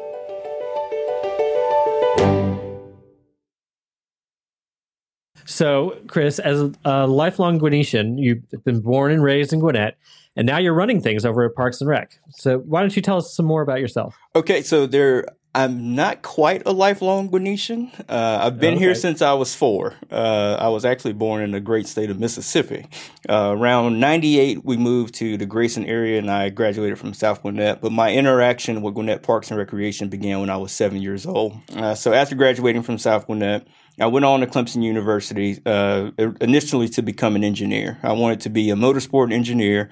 So, 5.47 5.97
Chris, 6.07 6.39
as 6.39 6.71
a 6.85 7.07
lifelong 7.07 7.59
Gwinnetian, 7.59 8.19
you've 8.19 8.65
been 8.65 8.81
born 8.81 9.11
and 9.11 9.23
raised 9.23 9.53
in 9.53 9.61
Gwinnett, 9.61 9.97
and 10.37 10.47
now 10.47 10.59
you're 10.59 10.75
running 10.75 11.01
things 11.01 11.25
over 11.25 11.45
at 11.45 11.55
Parks 11.55 11.81
and 11.81 11.89
Rec. 11.89 12.19
So, 12.31 12.59
why 12.59 12.81
don't 12.81 12.95
you 12.95 13.03
tell 13.03 13.17
us 13.17 13.35
some 13.35 13.47
more 13.47 13.63
about 13.63 13.81
yourself? 13.81 14.17
Okay, 14.35 14.63
so 14.63 14.87
there 14.87 15.25
I'm 15.57 15.95
not 15.95 16.21
quite 16.21 16.65
a 16.67 16.73
lifelong 16.73 17.31
Gwinnetian. 17.31 17.91
Uh, 18.11 18.41
I've 18.43 18.61
been 18.61 18.75
okay. 18.75 18.85
here 18.85 18.95
since 18.95 19.23
I 19.23 19.33
was 19.33 19.55
four. 19.55 19.95
Uh, 20.11 20.59
I 20.61 20.69
was 20.69 20.85
actually 20.85 21.15
born 21.15 21.43
in 21.43 21.53
the 21.53 21.61
great 21.61 21.87
state 21.87 22.11
of 22.11 22.21
Mississippi. 22.21 22.87
Uh, 23.27 23.55
around 23.57 23.99
98, 23.99 24.67
we 24.67 24.77
moved 24.77 25.15
to 25.15 25.39
the 25.39 25.47
Grayson 25.47 25.87
area 25.87 26.19
and 26.19 26.31
I 26.31 26.51
graduated 26.51 26.99
from 26.99 27.15
South 27.15 27.41
Gwinnett. 27.41 27.81
But 27.81 27.91
my 27.91 28.13
interaction 28.13 28.83
with 28.83 28.93
Gwinnett 28.93 29.23
Parks 29.23 29.51
and 29.51 29.57
Recreation 29.57 30.11
began 30.11 30.41
when 30.41 30.51
I 30.51 30.59
was 30.59 30.73
seven 30.73 31.01
years 31.01 31.25
old. 31.25 31.57
Uh, 31.75 31.95
so 31.95 32.13
after 32.13 32.35
graduating 32.35 32.83
from 32.83 32.99
South 32.99 33.25
Gwinnett, 33.25 33.67
I 33.99 34.09
went 34.09 34.27
on 34.27 34.41
to 34.41 34.47
Clemson 34.47 34.83
University 34.83 35.59
uh, 35.65 36.11
initially 36.39 36.91
to 36.91 37.01
become 37.01 37.35
an 37.35 37.43
engineer. 37.43 37.99
I 38.03 38.13
wanted 38.13 38.41
to 38.41 38.51
be 38.51 38.69
a 38.69 38.75
motorsport 38.75 39.33
engineer 39.33 39.89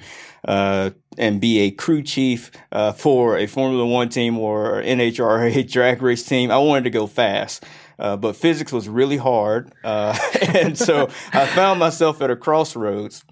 uh, 0.47 0.91
and 1.19 1.41
be 1.41 1.61
a 1.61 1.71
crew 1.71 2.03
chief 2.03 2.51
uh, 2.73 2.93
for 2.93 3.37
a 3.37 3.47
Formula 3.47 3.87
One 3.87 4.09
team 4.09 4.39
or 4.39 4.83
NHRA 4.83 5.71
drag 5.73 6.03
race 6.03 6.25
team. 6.25 6.51
I 6.51 6.59
wanted 6.59 6.85
to 6.85 6.91
go 6.91 7.07
fast. 7.07 7.65
Uh, 7.99 8.17
but 8.17 8.35
physics 8.35 8.73
was 8.73 8.89
really 8.89 9.17
hard. 9.17 9.73
Uh, 9.85 10.19
and 10.55 10.77
so 10.77 11.09
I 11.33 11.47
found 11.47 11.79
myself 11.79 12.21
at 12.23 12.31
a 12.31 12.37
crossroads 12.37 13.25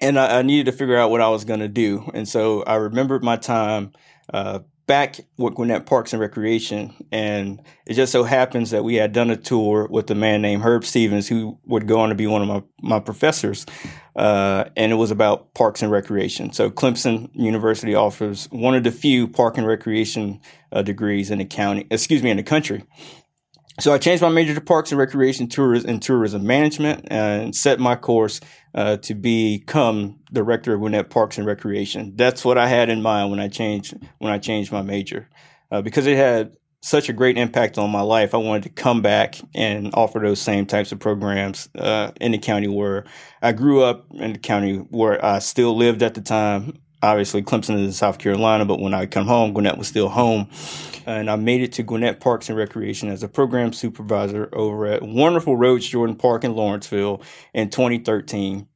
and 0.00 0.18
I, 0.18 0.38
I 0.38 0.42
needed 0.42 0.66
to 0.66 0.76
figure 0.76 0.96
out 0.96 1.10
what 1.10 1.20
I 1.20 1.28
was 1.28 1.44
going 1.44 1.60
to 1.60 1.68
do. 1.68 2.10
And 2.14 2.28
so 2.28 2.62
I 2.62 2.76
remembered 2.76 3.22
my 3.22 3.36
time 3.36 3.92
uh, 4.32 4.60
back 4.86 5.20
with 5.36 5.54
Gwinnett 5.54 5.86
Parks 5.86 6.12
and 6.12 6.20
Recreation, 6.20 6.94
and 7.10 7.62
it 7.86 7.94
just 7.94 8.12
so 8.12 8.24
happens 8.24 8.70
that 8.70 8.84
we 8.84 8.96
had 8.96 9.12
done 9.12 9.30
a 9.30 9.36
tour 9.36 9.86
with 9.90 10.10
a 10.10 10.14
man 10.14 10.42
named 10.42 10.62
Herb 10.62 10.84
Stevens, 10.84 11.28
who 11.28 11.58
would 11.66 11.86
go 11.86 12.00
on 12.00 12.08
to 12.08 12.14
be 12.14 12.26
one 12.26 12.42
of 12.42 12.48
my 12.48 12.62
my 12.80 13.00
professors, 13.00 13.64
uh, 14.16 14.64
and 14.76 14.92
it 14.92 14.96
was 14.96 15.10
about 15.10 15.54
parks 15.54 15.82
and 15.82 15.90
recreation. 15.90 16.52
So 16.52 16.70
Clemson 16.70 17.30
University 17.32 17.94
offers 17.94 18.46
one 18.50 18.74
of 18.74 18.84
the 18.84 18.90
few 18.90 19.28
park 19.28 19.56
and 19.56 19.66
recreation 19.66 20.40
uh, 20.72 20.82
degrees 20.82 21.30
in 21.30 21.38
the 21.38 21.44
county, 21.44 21.86
excuse 21.90 22.22
me, 22.22 22.30
in 22.30 22.36
the 22.36 22.42
country. 22.42 22.84
So 23.80 23.92
I 23.92 23.98
changed 23.98 24.22
my 24.22 24.28
major 24.28 24.54
to 24.54 24.60
parks 24.60 24.92
and 24.92 24.98
recreation 24.98 25.48
tourism 25.48 25.88
and 25.88 26.02
tourism 26.02 26.46
management 26.46 27.08
and 27.10 27.54
set 27.54 27.80
my 27.80 27.96
course 27.96 28.40
uh, 28.74 28.98
to 28.98 29.14
become 29.14 30.18
director 30.32 30.74
of 30.74 30.80
Gwinnett 30.80 31.10
Parks 31.10 31.38
and 31.38 31.46
Recreation. 31.46 32.12
That's 32.16 32.44
what 32.44 32.58
I 32.58 32.68
had 32.68 32.90
in 32.90 33.02
mind 33.02 33.30
when 33.30 33.40
I 33.40 33.48
changed 33.48 33.94
when 34.18 34.32
I 34.32 34.38
changed 34.38 34.72
my 34.72 34.82
major, 34.82 35.28
uh, 35.70 35.80
because 35.80 36.06
it 36.06 36.16
had 36.16 36.54
such 36.82 37.08
a 37.08 37.12
great 37.12 37.38
impact 37.38 37.78
on 37.78 37.90
my 37.90 38.00
life. 38.02 38.34
I 38.34 38.38
wanted 38.38 38.64
to 38.64 38.70
come 38.70 39.02
back 39.02 39.36
and 39.54 39.90
offer 39.94 40.18
those 40.18 40.40
same 40.40 40.66
types 40.66 40.92
of 40.92 40.98
programs 40.98 41.68
uh, 41.78 42.10
in 42.20 42.32
the 42.32 42.38
county 42.38 42.68
where 42.68 43.04
I 43.40 43.52
grew 43.52 43.82
up, 43.82 44.06
in 44.12 44.34
the 44.34 44.38
county 44.38 44.76
where 44.76 45.24
I 45.24 45.38
still 45.38 45.76
lived 45.76 46.02
at 46.02 46.14
the 46.14 46.20
time. 46.20 46.78
Obviously, 47.02 47.42
Clemson 47.42 47.74
is 47.74 47.86
in 47.86 47.92
South 47.92 48.18
Carolina, 48.18 48.64
but 48.64 48.80
when 48.80 48.94
I 48.94 49.06
come 49.06 49.26
home, 49.26 49.52
Gwinnett 49.52 49.76
was 49.76 49.88
still 49.88 50.08
home. 50.08 50.48
And 51.04 51.28
I 51.28 51.34
made 51.34 51.60
it 51.60 51.72
to 51.72 51.82
Gwinnett 51.82 52.20
Parks 52.20 52.48
and 52.48 52.56
Recreation 52.56 53.08
as 53.08 53.24
a 53.24 53.28
program 53.28 53.72
supervisor 53.72 54.48
over 54.52 54.86
at 54.86 55.02
wonderful 55.02 55.56
Rhodes 55.56 55.86
Jordan 55.88 56.14
Park 56.14 56.44
in 56.44 56.54
Lawrenceville 56.54 57.20
in 57.52 57.70
2013. 57.70 58.68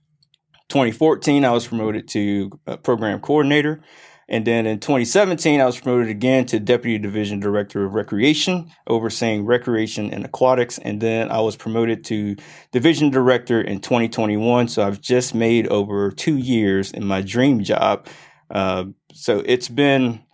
2014, 0.68 1.44
I 1.44 1.50
was 1.52 1.68
promoted 1.68 2.08
to 2.08 2.50
uh, 2.66 2.76
program 2.78 3.20
coordinator. 3.20 3.80
And 4.28 4.44
then 4.44 4.66
in 4.66 4.80
2017, 4.80 5.60
I 5.60 5.66
was 5.66 5.78
promoted 5.78 6.08
again 6.08 6.46
to 6.46 6.58
Deputy 6.58 6.98
Division 6.98 7.38
Director 7.38 7.84
of 7.84 7.94
Recreation, 7.94 8.72
overseeing 8.88 9.46
recreation 9.46 10.12
and 10.12 10.24
aquatics. 10.24 10.78
And 10.78 11.00
then 11.00 11.30
I 11.30 11.40
was 11.40 11.56
promoted 11.56 12.04
to 12.06 12.34
Division 12.72 13.10
Director 13.10 13.60
in 13.60 13.80
2021. 13.80 14.68
So 14.68 14.84
I've 14.84 15.00
just 15.00 15.34
made 15.34 15.68
over 15.68 16.10
two 16.10 16.36
years 16.36 16.90
in 16.90 17.04
my 17.06 17.22
dream 17.22 17.62
job. 17.62 18.08
Uh, 18.50 18.86
so 19.12 19.42
it's 19.46 19.68
been 19.68 20.24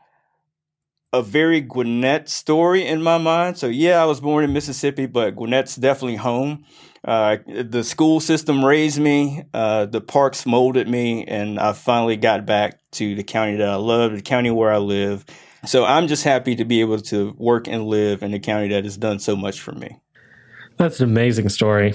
a 1.13 1.23
very 1.23 1.61
Gwinnett 1.61 2.31
story 2.31 2.87
in 2.87 3.03
my 3.03 3.19
mind. 3.19 3.59
So 3.59 3.67
yeah, 3.67 4.03
I 4.03 4.07
was 4.07 4.21
born 4.21 4.45
in 4.45 4.55
Mississippi, 4.55 5.05
but 5.05 5.37
Gwinnett's 5.37 5.77
definitely 5.77 6.17
home. 6.17 6.65
Uh, 7.05 7.39
the 7.47 7.83
school 7.83 8.21
system 8.21 8.65
raised 8.65 9.01
me, 9.01 9.43
uh, 9.53 9.87
the 9.87 10.01
parks 10.01 10.47
molded 10.47 10.89
me, 10.89 11.25
and 11.25 11.59
I 11.59 11.73
finally 11.73 12.17
got 12.17 12.47
back 12.47 12.79
to 12.93 13.17
the 13.17 13.25
county 13.25 13.57
that 13.57 13.69
I 13.69 13.75
love, 13.75 14.13
the 14.13 14.23
county 14.23 14.51
where 14.51 14.73
I 14.73 14.79
live. 14.79 15.25
So 15.65 15.85
I'm 15.85 16.07
just 16.07 16.23
happy 16.23 16.55
to 16.57 16.65
be 16.65 16.81
able 16.81 17.01
to 17.01 17.35
work 17.39 17.67
and 17.67 17.87
live 17.87 18.23
in 18.23 18.31
the 18.31 18.39
county 18.39 18.69
that 18.69 18.85
has 18.85 18.97
done 18.97 19.19
so 19.19 19.35
much 19.35 19.61
for 19.61 19.73
me. 19.73 20.01
That's 20.77 21.01
an 21.01 21.11
amazing 21.11 21.49
story. 21.49 21.95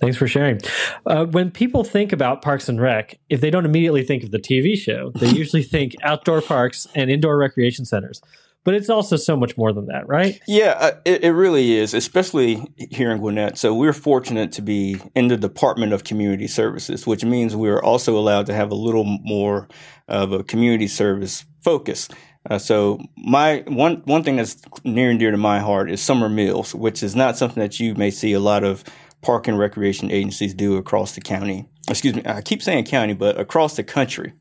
Thanks 0.00 0.16
for 0.16 0.26
sharing. 0.26 0.60
Uh, 1.06 1.26
when 1.26 1.50
people 1.50 1.84
think 1.84 2.12
about 2.12 2.42
Parks 2.42 2.68
and 2.68 2.80
Rec, 2.80 3.18
if 3.28 3.40
they 3.40 3.50
don't 3.50 3.64
immediately 3.64 4.02
think 4.02 4.24
of 4.24 4.30
the 4.30 4.38
TV 4.38 4.76
show, 4.76 5.10
they 5.14 5.28
usually 5.36 5.62
think 5.62 5.94
outdoor 6.02 6.40
parks 6.40 6.86
and 6.94 7.10
indoor 7.10 7.36
recreation 7.36 7.84
centers 7.84 8.22
but 8.64 8.74
it's 8.74 8.88
also 8.88 9.16
so 9.16 9.36
much 9.36 9.56
more 9.56 9.72
than 9.72 9.86
that, 9.86 10.08
right? 10.08 10.40
Yeah, 10.48 10.76
uh, 10.78 10.92
it, 11.04 11.24
it 11.24 11.32
really 11.32 11.76
is, 11.76 11.94
especially 11.94 12.66
here 12.90 13.10
in 13.10 13.18
Gwinnett. 13.18 13.58
So 13.58 13.74
we're 13.74 13.92
fortunate 13.92 14.52
to 14.52 14.62
be 14.62 15.00
in 15.14 15.28
the 15.28 15.36
Department 15.36 15.92
of 15.92 16.04
Community 16.04 16.48
Services, 16.48 17.06
which 17.06 17.24
means 17.24 17.54
we're 17.54 17.82
also 17.82 18.16
allowed 18.16 18.46
to 18.46 18.54
have 18.54 18.70
a 18.70 18.74
little 18.74 19.04
more 19.04 19.68
of 20.08 20.32
a 20.32 20.42
community 20.42 20.88
service 20.88 21.44
focus. 21.62 22.08
Uh, 22.50 22.58
so 22.58 22.98
my 23.16 23.64
one 23.68 24.02
one 24.04 24.22
thing 24.22 24.36
that's 24.36 24.60
near 24.84 25.10
and 25.10 25.18
dear 25.18 25.30
to 25.30 25.36
my 25.36 25.60
heart 25.60 25.90
is 25.90 26.02
summer 26.02 26.28
meals, 26.28 26.74
which 26.74 27.02
is 27.02 27.16
not 27.16 27.38
something 27.38 27.60
that 27.62 27.80
you 27.80 27.94
may 27.94 28.10
see 28.10 28.32
a 28.34 28.40
lot 28.40 28.64
of 28.64 28.84
park 29.22 29.48
and 29.48 29.58
recreation 29.58 30.10
agencies 30.10 30.52
do 30.52 30.76
across 30.76 31.14
the 31.14 31.20
county. 31.20 31.66
Excuse 31.88 32.14
me, 32.14 32.22
I 32.26 32.42
keep 32.42 32.62
saying 32.62 32.84
county, 32.84 33.14
but 33.14 33.40
across 33.40 33.76
the 33.76 33.84
country. 33.84 34.34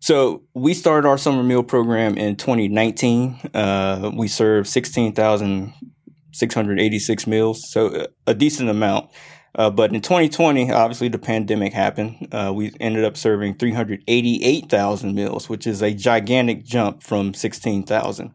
So 0.00 0.42
we 0.54 0.72
started 0.72 1.06
our 1.06 1.18
summer 1.18 1.42
meal 1.42 1.62
program 1.62 2.16
in 2.16 2.36
2019. 2.36 3.50
Uh, 3.52 4.10
we 4.14 4.28
served 4.28 4.66
16,686 4.68 7.26
meals, 7.26 7.70
so 7.70 8.06
a 8.26 8.32
decent 8.32 8.70
amount. 8.70 9.10
Uh, 9.54 9.68
but 9.68 9.92
in 9.92 10.00
2020, 10.00 10.72
obviously 10.72 11.08
the 11.08 11.18
pandemic 11.18 11.74
happened. 11.74 12.28
Uh, 12.32 12.50
we 12.54 12.72
ended 12.80 13.04
up 13.04 13.14
serving 13.16 13.54
388,000 13.54 15.14
meals, 15.14 15.50
which 15.50 15.66
is 15.66 15.82
a 15.82 15.92
gigantic 15.92 16.64
jump 16.64 17.02
from 17.02 17.34
16,000. 17.34 18.32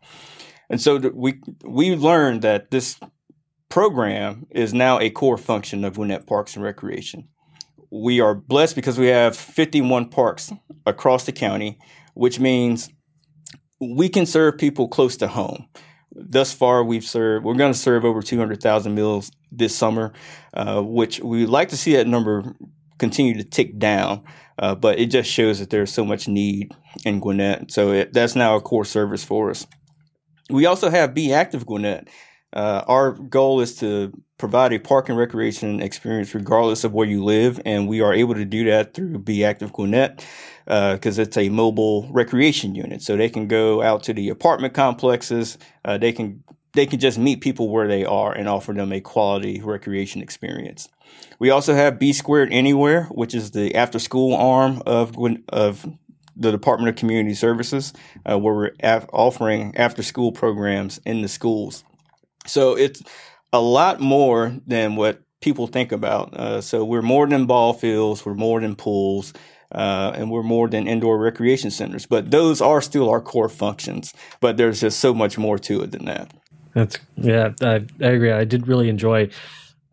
And 0.69 0.81
so 0.81 0.97
we 1.13 1.39
we 1.63 1.95
learned 1.95 2.41
that 2.41 2.69
this 2.69 2.99
program 3.69 4.45
is 4.51 4.73
now 4.73 4.99
a 4.99 5.09
core 5.09 5.37
function 5.37 5.85
of 5.85 5.95
Gwinnett 5.95 6.27
Parks 6.27 6.55
and 6.55 6.63
Recreation 6.63 7.29
we 8.01 8.19
are 8.19 8.35
blessed 8.35 8.75
because 8.75 8.97
we 8.99 9.07
have 9.07 9.35
51 9.37 10.09
parks 10.09 10.51
across 10.85 11.25
the 11.25 11.31
county, 11.31 11.79
which 12.13 12.39
means 12.39 12.89
we 13.79 14.09
can 14.09 14.25
serve 14.25 14.57
people 14.57 14.87
close 14.87 15.15
to 15.17 15.27
home. 15.27 15.67
Thus 16.11 16.53
far, 16.53 16.83
we've 16.83 17.03
served, 17.03 17.45
we're 17.45 17.55
going 17.55 17.73
to 17.73 17.77
serve 17.79 18.05
over 18.05 18.21
200,000 18.21 18.93
meals 18.93 19.31
this 19.51 19.75
summer, 19.75 20.13
uh, 20.53 20.81
which 20.81 21.19
we 21.19 21.45
like 21.45 21.69
to 21.69 21.77
see 21.77 21.93
that 21.93 22.07
number 22.07 22.55
continue 22.97 23.35
to 23.35 23.43
tick 23.43 23.77
down. 23.77 24.23
Uh, 24.57 24.75
but 24.75 24.99
it 24.99 25.07
just 25.07 25.29
shows 25.29 25.59
that 25.59 25.69
there's 25.69 25.91
so 25.91 26.05
much 26.05 26.27
need 26.27 26.71
in 27.05 27.19
Gwinnett. 27.19 27.71
So 27.71 27.91
it, 27.91 28.13
that's 28.13 28.35
now 28.35 28.55
a 28.55 28.61
core 28.61 28.85
service 28.85 29.23
for 29.23 29.49
us. 29.49 29.67
We 30.49 30.65
also 30.65 30.89
have 30.89 31.13
Be 31.13 31.33
Active 31.33 31.65
Gwinnett. 31.65 32.07
Uh, 32.55 32.83
our 32.87 33.11
goal 33.11 33.59
is 33.59 33.75
to 33.75 34.13
provide 34.37 34.73
a 34.73 34.79
park 34.79 35.09
and 35.09 35.17
recreation 35.17 35.81
experience 35.81 36.33
regardless 36.33 36.83
of 36.83 36.93
where 36.93 37.07
you 37.07 37.23
live, 37.23 37.59
and 37.65 37.87
we 37.87 38.01
are 38.01 38.13
able 38.13 38.33
to 38.33 38.45
do 38.45 38.63
that 38.65 38.93
through 38.93 39.19
Be 39.19 39.43
Active 39.43 39.73
Gwinnett 39.73 40.25
because 40.65 41.19
uh, 41.19 41.21
it's 41.21 41.37
a 41.37 41.49
mobile 41.49 42.07
recreation 42.11 42.73
unit. 42.75 43.01
So 43.01 43.15
they 43.15 43.29
can 43.29 43.47
go 43.47 43.81
out 43.81 44.03
to 44.03 44.13
the 44.13 44.29
apartment 44.29 44.73
complexes. 44.73 45.57
Uh, 45.83 45.97
they 45.97 46.11
can 46.11 46.43
they 46.73 46.85
can 46.85 46.99
just 46.99 47.17
meet 47.17 47.39
people 47.39 47.69
where 47.69 47.87
they 47.87 48.03
are 48.03 48.33
and 48.33 48.49
offer 48.49 48.73
them 48.73 48.91
a 48.91 48.99
quality 48.99 49.61
recreation 49.61 50.21
experience. 50.21 50.89
We 51.39 51.49
also 51.49 51.73
have 51.73 51.99
B 51.99 52.11
Squared 52.11 52.51
Anywhere, 52.51 53.05
which 53.05 53.33
is 53.33 53.51
the 53.51 53.75
after 53.75 53.99
school 53.99 54.35
arm 54.35 54.81
of 54.85 55.15
of 55.49 55.85
the 56.37 56.51
Department 56.51 56.89
of 56.89 56.95
Community 56.95 57.33
Services, 57.33 57.93
uh, 58.29 58.37
where 58.37 58.53
we're 58.53 58.71
af- 58.81 59.07
offering 59.13 59.75
after 59.77 60.03
school 60.03 60.33
programs 60.33 60.99
in 61.05 61.21
the 61.21 61.29
schools. 61.29 61.85
So 62.47 62.77
it's 62.77 63.01
a 63.53 63.61
lot 63.61 63.99
more 63.99 64.55
than 64.67 64.95
what 64.95 65.21
people 65.41 65.67
think 65.67 65.91
about. 65.91 66.33
Uh, 66.33 66.61
so 66.61 66.83
we're 66.83 67.01
more 67.01 67.27
than 67.27 67.45
ball 67.45 67.73
fields, 67.73 68.25
we're 68.25 68.33
more 68.33 68.59
than 68.59 68.75
pools, 68.75 69.33
uh, 69.71 70.11
and 70.15 70.31
we're 70.31 70.43
more 70.43 70.67
than 70.67 70.87
indoor 70.87 71.17
recreation 71.17 71.71
centers. 71.71 72.05
But 72.05 72.31
those 72.31 72.61
are 72.61 72.81
still 72.81 73.09
our 73.09 73.21
core 73.21 73.49
functions. 73.49 74.13
But 74.39 74.57
there's 74.57 74.81
just 74.81 74.99
so 74.99 75.13
much 75.13 75.37
more 75.37 75.57
to 75.59 75.81
it 75.81 75.91
than 75.91 76.05
that. 76.05 76.31
That's 76.73 76.97
yeah, 77.15 77.53
I, 77.61 77.85
I 78.01 78.07
agree. 78.07 78.31
I 78.31 78.43
did 78.43 78.67
really 78.67 78.89
enjoy 78.89 79.29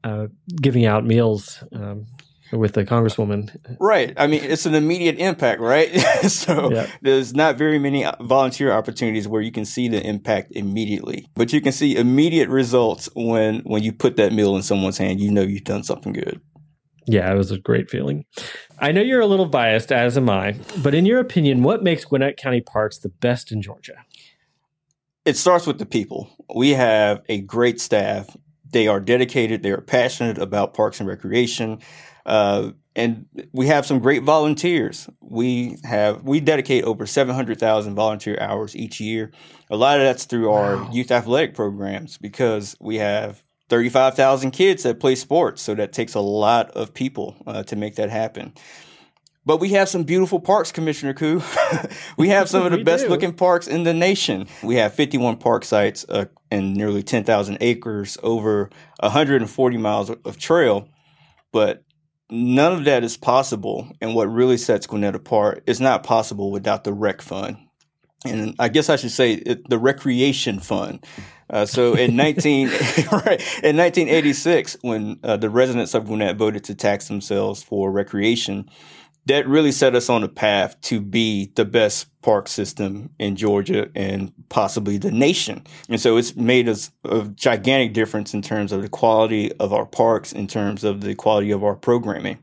uh, 0.04 0.26
giving 0.60 0.84
out 0.84 1.04
meals 1.04 1.62
um, 1.72 2.06
with 2.52 2.74
the 2.74 2.84
congresswoman. 2.84 3.50
Right. 3.80 4.12
I 4.16 4.26
mean, 4.26 4.44
it's 4.44 4.66
an 4.66 4.74
immediate 4.74 5.18
impact, 5.18 5.60
right? 5.60 5.88
so 6.28 6.70
Yeah. 6.72 6.86
there's 7.00 7.34
not 7.34 7.56
very 7.56 7.78
many 7.78 8.04
volunteer 8.20 8.72
opportunities 8.72 9.26
where 9.26 9.40
you 9.42 9.50
can 9.52 9.64
see 9.64 9.88
the 9.88 10.00
impact 10.06 10.52
immediately, 10.52 11.26
but 11.34 11.52
you 11.52 11.60
can 11.60 11.72
see 11.72 11.96
immediate 11.96 12.48
results 12.48 13.08
when 13.16 13.60
when 13.60 13.82
you 13.82 13.92
put 13.92 14.16
that 14.16 14.32
meal 14.32 14.54
in 14.56 14.62
someone's 14.62 14.98
hand. 14.98 15.20
You 15.20 15.30
know 15.30 15.42
you've 15.42 15.64
done 15.64 15.82
something 15.82 16.12
good. 16.12 16.40
Yeah, 17.06 17.32
it 17.32 17.36
was 17.36 17.50
a 17.50 17.58
great 17.58 17.90
feeling. 17.90 18.24
I 18.78 18.92
know 18.92 19.00
you're 19.00 19.20
a 19.20 19.26
little 19.26 19.46
biased, 19.46 19.90
as 19.90 20.16
am 20.16 20.30
I, 20.30 20.54
but 20.82 20.94
in 20.94 21.04
your 21.04 21.18
opinion, 21.18 21.62
what 21.64 21.82
makes 21.82 22.04
Gwinnett 22.04 22.36
County 22.36 22.60
Parks 22.60 22.98
the 22.98 23.08
best 23.08 23.50
in 23.50 23.60
Georgia? 23.60 24.04
It 25.24 25.36
starts 25.36 25.66
with 25.66 25.78
the 25.78 25.86
people. 25.86 26.28
We 26.54 26.70
have 26.70 27.22
a 27.28 27.40
great 27.40 27.80
staff. 27.80 28.36
They 28.72 28.88
are 28.88 29.00
dedicated. 29.00 29.62
They 29.62 29.70
are 29.70 29.80
passionate 29.80 30.38
about 30.38 30.74
parks 30.74 31.00
and 31.00 31.08
recreation. 31.08 31.80
Uh, 32.26 32.72
and 32.94 33.26
we 33.52 33.66
have 33.68 33.86
some 33.86 34.00
great 34.00 34.22
volunteers. 34.22 35.08
We 35.20 35.78
have 35.84 36.24
we 36.24 36.40
dedicate 36.40 36.84
over 36.84 37.06
seven 37.06 37.34
hundred 37.34 37.58
thousand 37.58 37.94
volunteer 37.94 38.38
hours 38.40 38.76
each 38.76 39.00
year. 39.00 39.32
A 39.70 39.76
lot 39.76 39.98
of 39.98 40.04
that's 40.04 40.24
through 40.24 40.50
our 40.50 40.88
youth 40.92 41.10
athletic 41.10 41.54
programs 41.54 42.18
because 42.18 42.76
we 42.80 42.96
have 42.96 43.42
thirty 43.68 43.88
five 43.88 44.14
thousand 44.14 44.50
kids 44.50 44.82
that 44.82 45.00
play 45.00 45.14
sports. 45.14 45.62
So 45.62 45.74
that 45.74 45.92
takes 45.92 46.14
a 46.14 46.20
lot 46.20 46.70
of 46.72 46.92
people 46.92 47.36
uh, 47.46 47.62
to 47.64 47.76
make 47.76 47.96
that 47.96 48.10
happen. 48.10 48.52
But 49.44 49.58
we 49.58 49.70
have 49.70 49.88
some 49.88 50.04
beautiful 50.04 50.38
parks, 50.38 50.70
Commissioner 50.70 51.14
Ku. 51.14 51.42
we 52.16 52.28
have 52.28 52.48
some 52.48 52.64
of 52.64 52.70
the 52.72 52.84
best 52.84 53.04
do. 53.04 53.10
looking 53.10 53.32
parks 53.32 53.66
in 53.66 53.82
the 53.82 53.92
nation. 53.94 54.46
We 54.62 54.76
have 54.76 54.94
51 54.94 55.38
park 55.38 55.64
sites 55.64 56.04
uh, 56.08 56.26
and 56.50 56.74
nearly 56.76 57.02
10,000 57.02 57.58
acres, 57.60 58.16
over 58.22 58.70
140 59.00 59.76
miles 59.78 60.10
of- 60.10 60.38
trail. 60.38 60.88
But 61.52 61.82
none 62.30 62.72
of 62.72 62.84
that 62.84 63.02
is 63.02 63.16
possible. 63.16 63.88
And 64.00 64.14
what 64.14 64.26
really 64.32 64.56
sets 64.56 64.86
Gwinnett 64.86 65.16
apart 65.16 65.64
is 65.66 65.80
not 65.80 66.04
possible 66.04 66.52
without 66.52 66.84
the 66.84 66.92
rec 66.92 67.20
fund. 67.20 67.56
And 68.24 68.54
I 68.60 68.68
guess 68.68 68.88
I 68.88 68.94
should 68.94 69.10
say 69.10 69.32
it, 69.32 69.68
the 69.68 69.78
recreation 69.78 70.60
fund. 70.60 71.04
Uh, 71.50 71.66
so 71.66 71.94
in 71.94 72.14
19, 72.16 72.68
right, 72.68 73.42
in 73.64 73.76
1986, 73.76 74.76
when 74.82 75.18
uh, 75.24 75.36
the 75.36 75.50
residents 75.50 75.94
of 75.94 76.06
Gwinnett 76.06 76.36
voted 76.36 76.62
to 76.64 76.76
tax 76.76 77.08
themselves 77.08 77.64
for 77.64 77.90
recreation, 77.90 78.70
that 79.26 79.46
really 79.46 79.72
set 79.72 79.94
us 79.94 80.08
on 80.08 80.22
a 80.22 80.28
path 80.28 80.80
to 80.82 81.00
be 81.00 81.52
the 81.54 81.64
best 81.64 82.08
park 82.22 82.48
system 82.48 83.10
in 83.18 83.36
Georgia 83.36 83.88
and 83.94 84.32
possibly 84.48 84.96
the 84.98 85.10
nation. 85.10 85.64
And 85.88 86.00
so 86.00 86.16
it's 86.16 86.34
made 86.36 86.68
us 86.68 86.90
a 87.04 87.22
gigantic 87.34 87.92
difference 87.92 88.34
in 88.34 88.42
terms 88.42 88.72
of 88.72 88.82
the 88.82 88.88
quality 88.88 89.52
of 89.54 89.72
our 89.72 89.86
parks, 89.86 90.32
in 90.32 90.46
terms 90.46 90.84
of 90.84 91.00
the 91.00 91.14
quality 91.14 91.50
of 91.50 91.62
our 91.64 91.74
programming. 91.74 92.38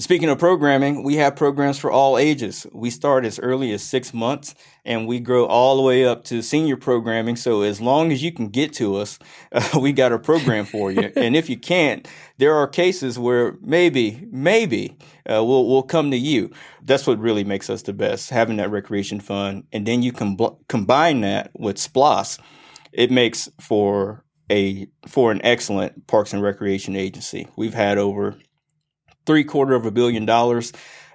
Speaking 0.00 0.30
of 0.30 0.38
programming, 0.38 1.02
we 1.02 1.16
have 1.16 1.36
programs 1.36 1.78
for 1.78 1.92
all 1.92 2.16
ages. 2.16 2.66
We 2.72 2.88
start 2.88 3.26
as 3.26 3.38
early 3.38 3.70
as 3.72 3.82
six 3.82 4.14
months 4.14 4.54
and 4.82 5.06
we 5.06 5.20
grow 5.20 5.44
all 5.44 5.76
the 5.76 5.82
way 5.82 6.06
up 6.06 6.24
to 6.24 6.40
senior 6.40 6.78
programming. 6.78 7.36
So 7.36 7.60
as 7.60 7.82
long 7.82 8.10
as 8.10 8.22
you 8.22 8.32
can 8.32 8.48
get 8.48 8.72
to 8.74 8.96
us, 8.96 9.18
uh, 9.52 9.78
we 9.80 9.92
got 9.92 10.12
a 10.12 10.18
program 10.18 10.64
for 10.64 10.90
you. 10.90 11.12
and 11.16 11.36
if 11.36 11.50
you 11.50 11.58
can't, 11.58 12.08
there 12.38 12.54
are 12.54 12.66
cases 12.66 13.18
where 13.18 13.58
maybe, 13.60 14.26
maybe 14.30 14.96
uh, 15.28 15.44
we'll 15.44 15.68
we'll 15.68 15.82
come 15.82 16.10
to 16.12 16.16
you. 16.16 16.50
That's 16.82 17.06
what 17.06 17.18
really 17.18 17.44
makes 17.44 17.68
us 17.68 17.82
the 17.82 17.92
best, 17.92 18.30
having 18.30 18.56
that 18.56 18.70
recreation 18.70 19.20
fund, 19.20 19.64
and 19.70 19.84
then 19.84 20.02
you 20.02 20.12
can 20.12 20.34
com- 20.34 20.56
combine 20.66 21.20
that 21.20 21.50
with 21.54 21.76
SPLOS. 21.76 22.40
It 22.90 23.10
makes 23.10 23.50
for 23.60 24.24
a 24.50 24.88
for 25.06 25.30
an 25.30 25.42
excellent 25.44 26.06
parks 26.06 26.32
and 26.32 26.42
recreation 26.42 26.96
agency. 26.96 27.48
We've 27.54 27.74
had 27.74 27.98
over 27.98 28.38
three 29.26 29.44
quarter 29.44 29.74
of 29.74 29.86
a 29.86 29.90
billion 29.90 30.26
dollars. 30.26 30.72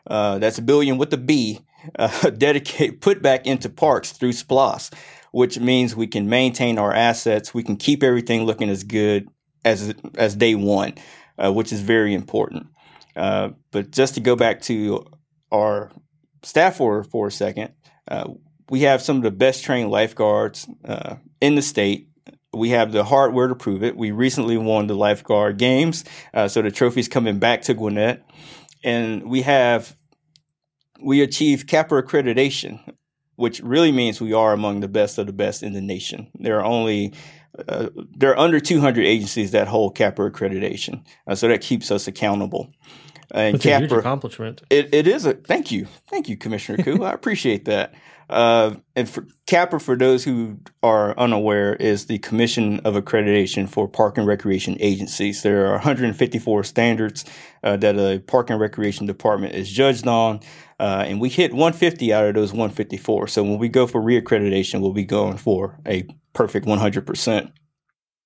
Uh, 0.08 0.38
that's 0.40 0.58
a 0.58 0.62
billion 0.62 0.98
with 0.98 1.14
a 1.14 1.18
B. 1.18 1.60
Uh, 1.98 2.30
dedicate 2.38 3.02
put 3.02 3.22
back 3.22 3.46
into 3.46 3.70
parks 3.70 4.12
through 4.12 4.32
SPLOS, 4.32 4.92
which 5.32 5.60
means 5.60 5.96
we 5.96 6.08
can 6.08 6.30
maintain 6.30 6.78
our 6.78 6.94
assets. 6.94 7.54
We 7.54 7.64
can 7.64 7.78
keep 7.78 8.04
everything 8.04 8.44
looking 8.44 8.70
as 8.70 8.84
good 8.84 9.28
as 9.64 9.94
as 10.18 10.36
day 10.36 10.56
one, 10.56 10.94
uh, 11.38 11.52
which 11.52 11.72
is 11.72 11.82
very 11.82 12.14
important. 12.14 12.68
Uh, 13.16 13.50
but 13.72 13.92
just 13.92 14.16
to 14.16 14.20
go 14.20 14.36
back 14.36 14.62
to 14.62 15.06
our 15.52 15.92
staff 16.44 16.78
for 16.78 17.04
for 17.04 17.28
a 17.28 17.32
second, 17.32 17.74
uh, 18.10 18.30
we 18.70 18.82
have 18.82 19.02
some 19.02 19.18
of 19.18 19.24
the 19.24 19.32
best 19.32 19.64
trained 19.64 19.92
lifeguards 19.92 20.68
uh, 20.86 21.16
in 21.42 21.56
the 21.56 21.62
state. 21.62 22.10
We 22.56 22.70
have 22.70 22.92
the 22.92 23.04
hardware 23.04 23.48
to 23.48 23.56
prove 23.56 23.84
it. 23.84 23.96
We 23.98 24.12
recently 24.12 24.58
won 24.58 24.88
the 24.88 24.96
lifeguard 24.96 25.58
games, 25.58 26.04
uh, 26.34 26.48
so 26.48 26.62
the 26.62 26.72
trophy's 26.72 27.08
coming 27.08 27.40
back 27.40 27.62
to 27.64 27.74
Gwinnett, 27.74 28.24
and 28.84 29.24
we 29.30 29.42
have 29.44 29.96
we 31.02 31.22
achieved 31.22 31.68
CAPRA 31.68 32.04
accreditation, 32.04 32.80
which 33.36 33.60
really 33.60 33.92
means 33.92 34.22
we 34.22 34.34
are 34.34 34.54
among 34.54 34.80
the 34.80 34.88
best 34.88 35.18
of 35.18 35.28
the 35.28 35.34
best 35.34 35.62
in 35.62 35.74
the 35.74 35.82
nation. 35.82 36.32
There 36.36 36.60
are 36.60 36.66
only 36.66 37.14
uh, 37.68 37.90
there 38.16 38.32
are 38.32 38.40
under 38.40 38.60
200 38.60 39.06
agencies 39.06 39.52
that 39.52 39.68
hold 39.68 39.96
CAPRA 39.96 40.32
accreditation, 40.32 41.04
uh, 41.28 41.36
so 41.36 41.48
that 41.48 41.62
keeps 41.62 41.92
us 41.92 42.08
accountable. 42.08 42.72
And 43.32 43.56
It's 43.56 43.66
a 43.66 43.80
huge 43.80 43.92
accomplishment. 43.92 44.62
it, 44.70 44.94
it 44.94 45.08
is 45.08 45.26
a 45.26 45.34
thank 45.34 45.72
you, 45.72 45.88
thank 46.10 46.30
you, 46.30 46.38
Commissioner 46.38 46.84
Ku. 46.84 47.04
I 47.04 47.12
appreciate 47.12 47.66
that. 47.66 47.94
Uh, 48.30 48.76
and 48.96 49.10
for 49.10 49.28
CAPRA, 49.46 49.82
for 49.82 49.96
those 49.96 50.24
who 50.24 50.60
are 50.82 51.18
unaware, 51.18 51.76
is 51.76 52.08
the 52.08 52.18
Commission 52.20 52.80
of 52.80 52.96
Accreditation 52.96 53.70
for 53.70 53.88
Park 53.88 54.18
and 54.18 54.26
Recreation 54.26 54.78
Agencies. 54.80 55.44
There 55.44 55.68
are 55.68 55.74
154 55.74 56.64
standards 56.64 57.26
uh, 57.64 57.78
that 57.78 57.98
a 57.98 58.20
Park 58.20 58.50
and 58.50 58.60
Recreation 58.60 59.06
Department 59.06 59.54
is 59.54 59.72
judged 59.72 60.08
on, 60.08 60.40
uh, 60.80 61.04
and 61.08 61.22
we 61.22 61.30
hit 61.30 61.52
150 61.52 62.14
out 62.14 62.26
of 62.26 62.34
those 62.34 62.52
154. 62.52 63.28
So 63.28 63.44
when 63.44 63.60
we 63.60 63.70
go 63.70 63.86
for 63.86 64.02
reaccreditation, 64.02 64.82
we'll 64.82 64.94
be 64.94 65.06
going 65.06 65.38
for 65.38 65.78
a 65.86 66.08
perfect 66.34 66.66
100%. 66.66 67.52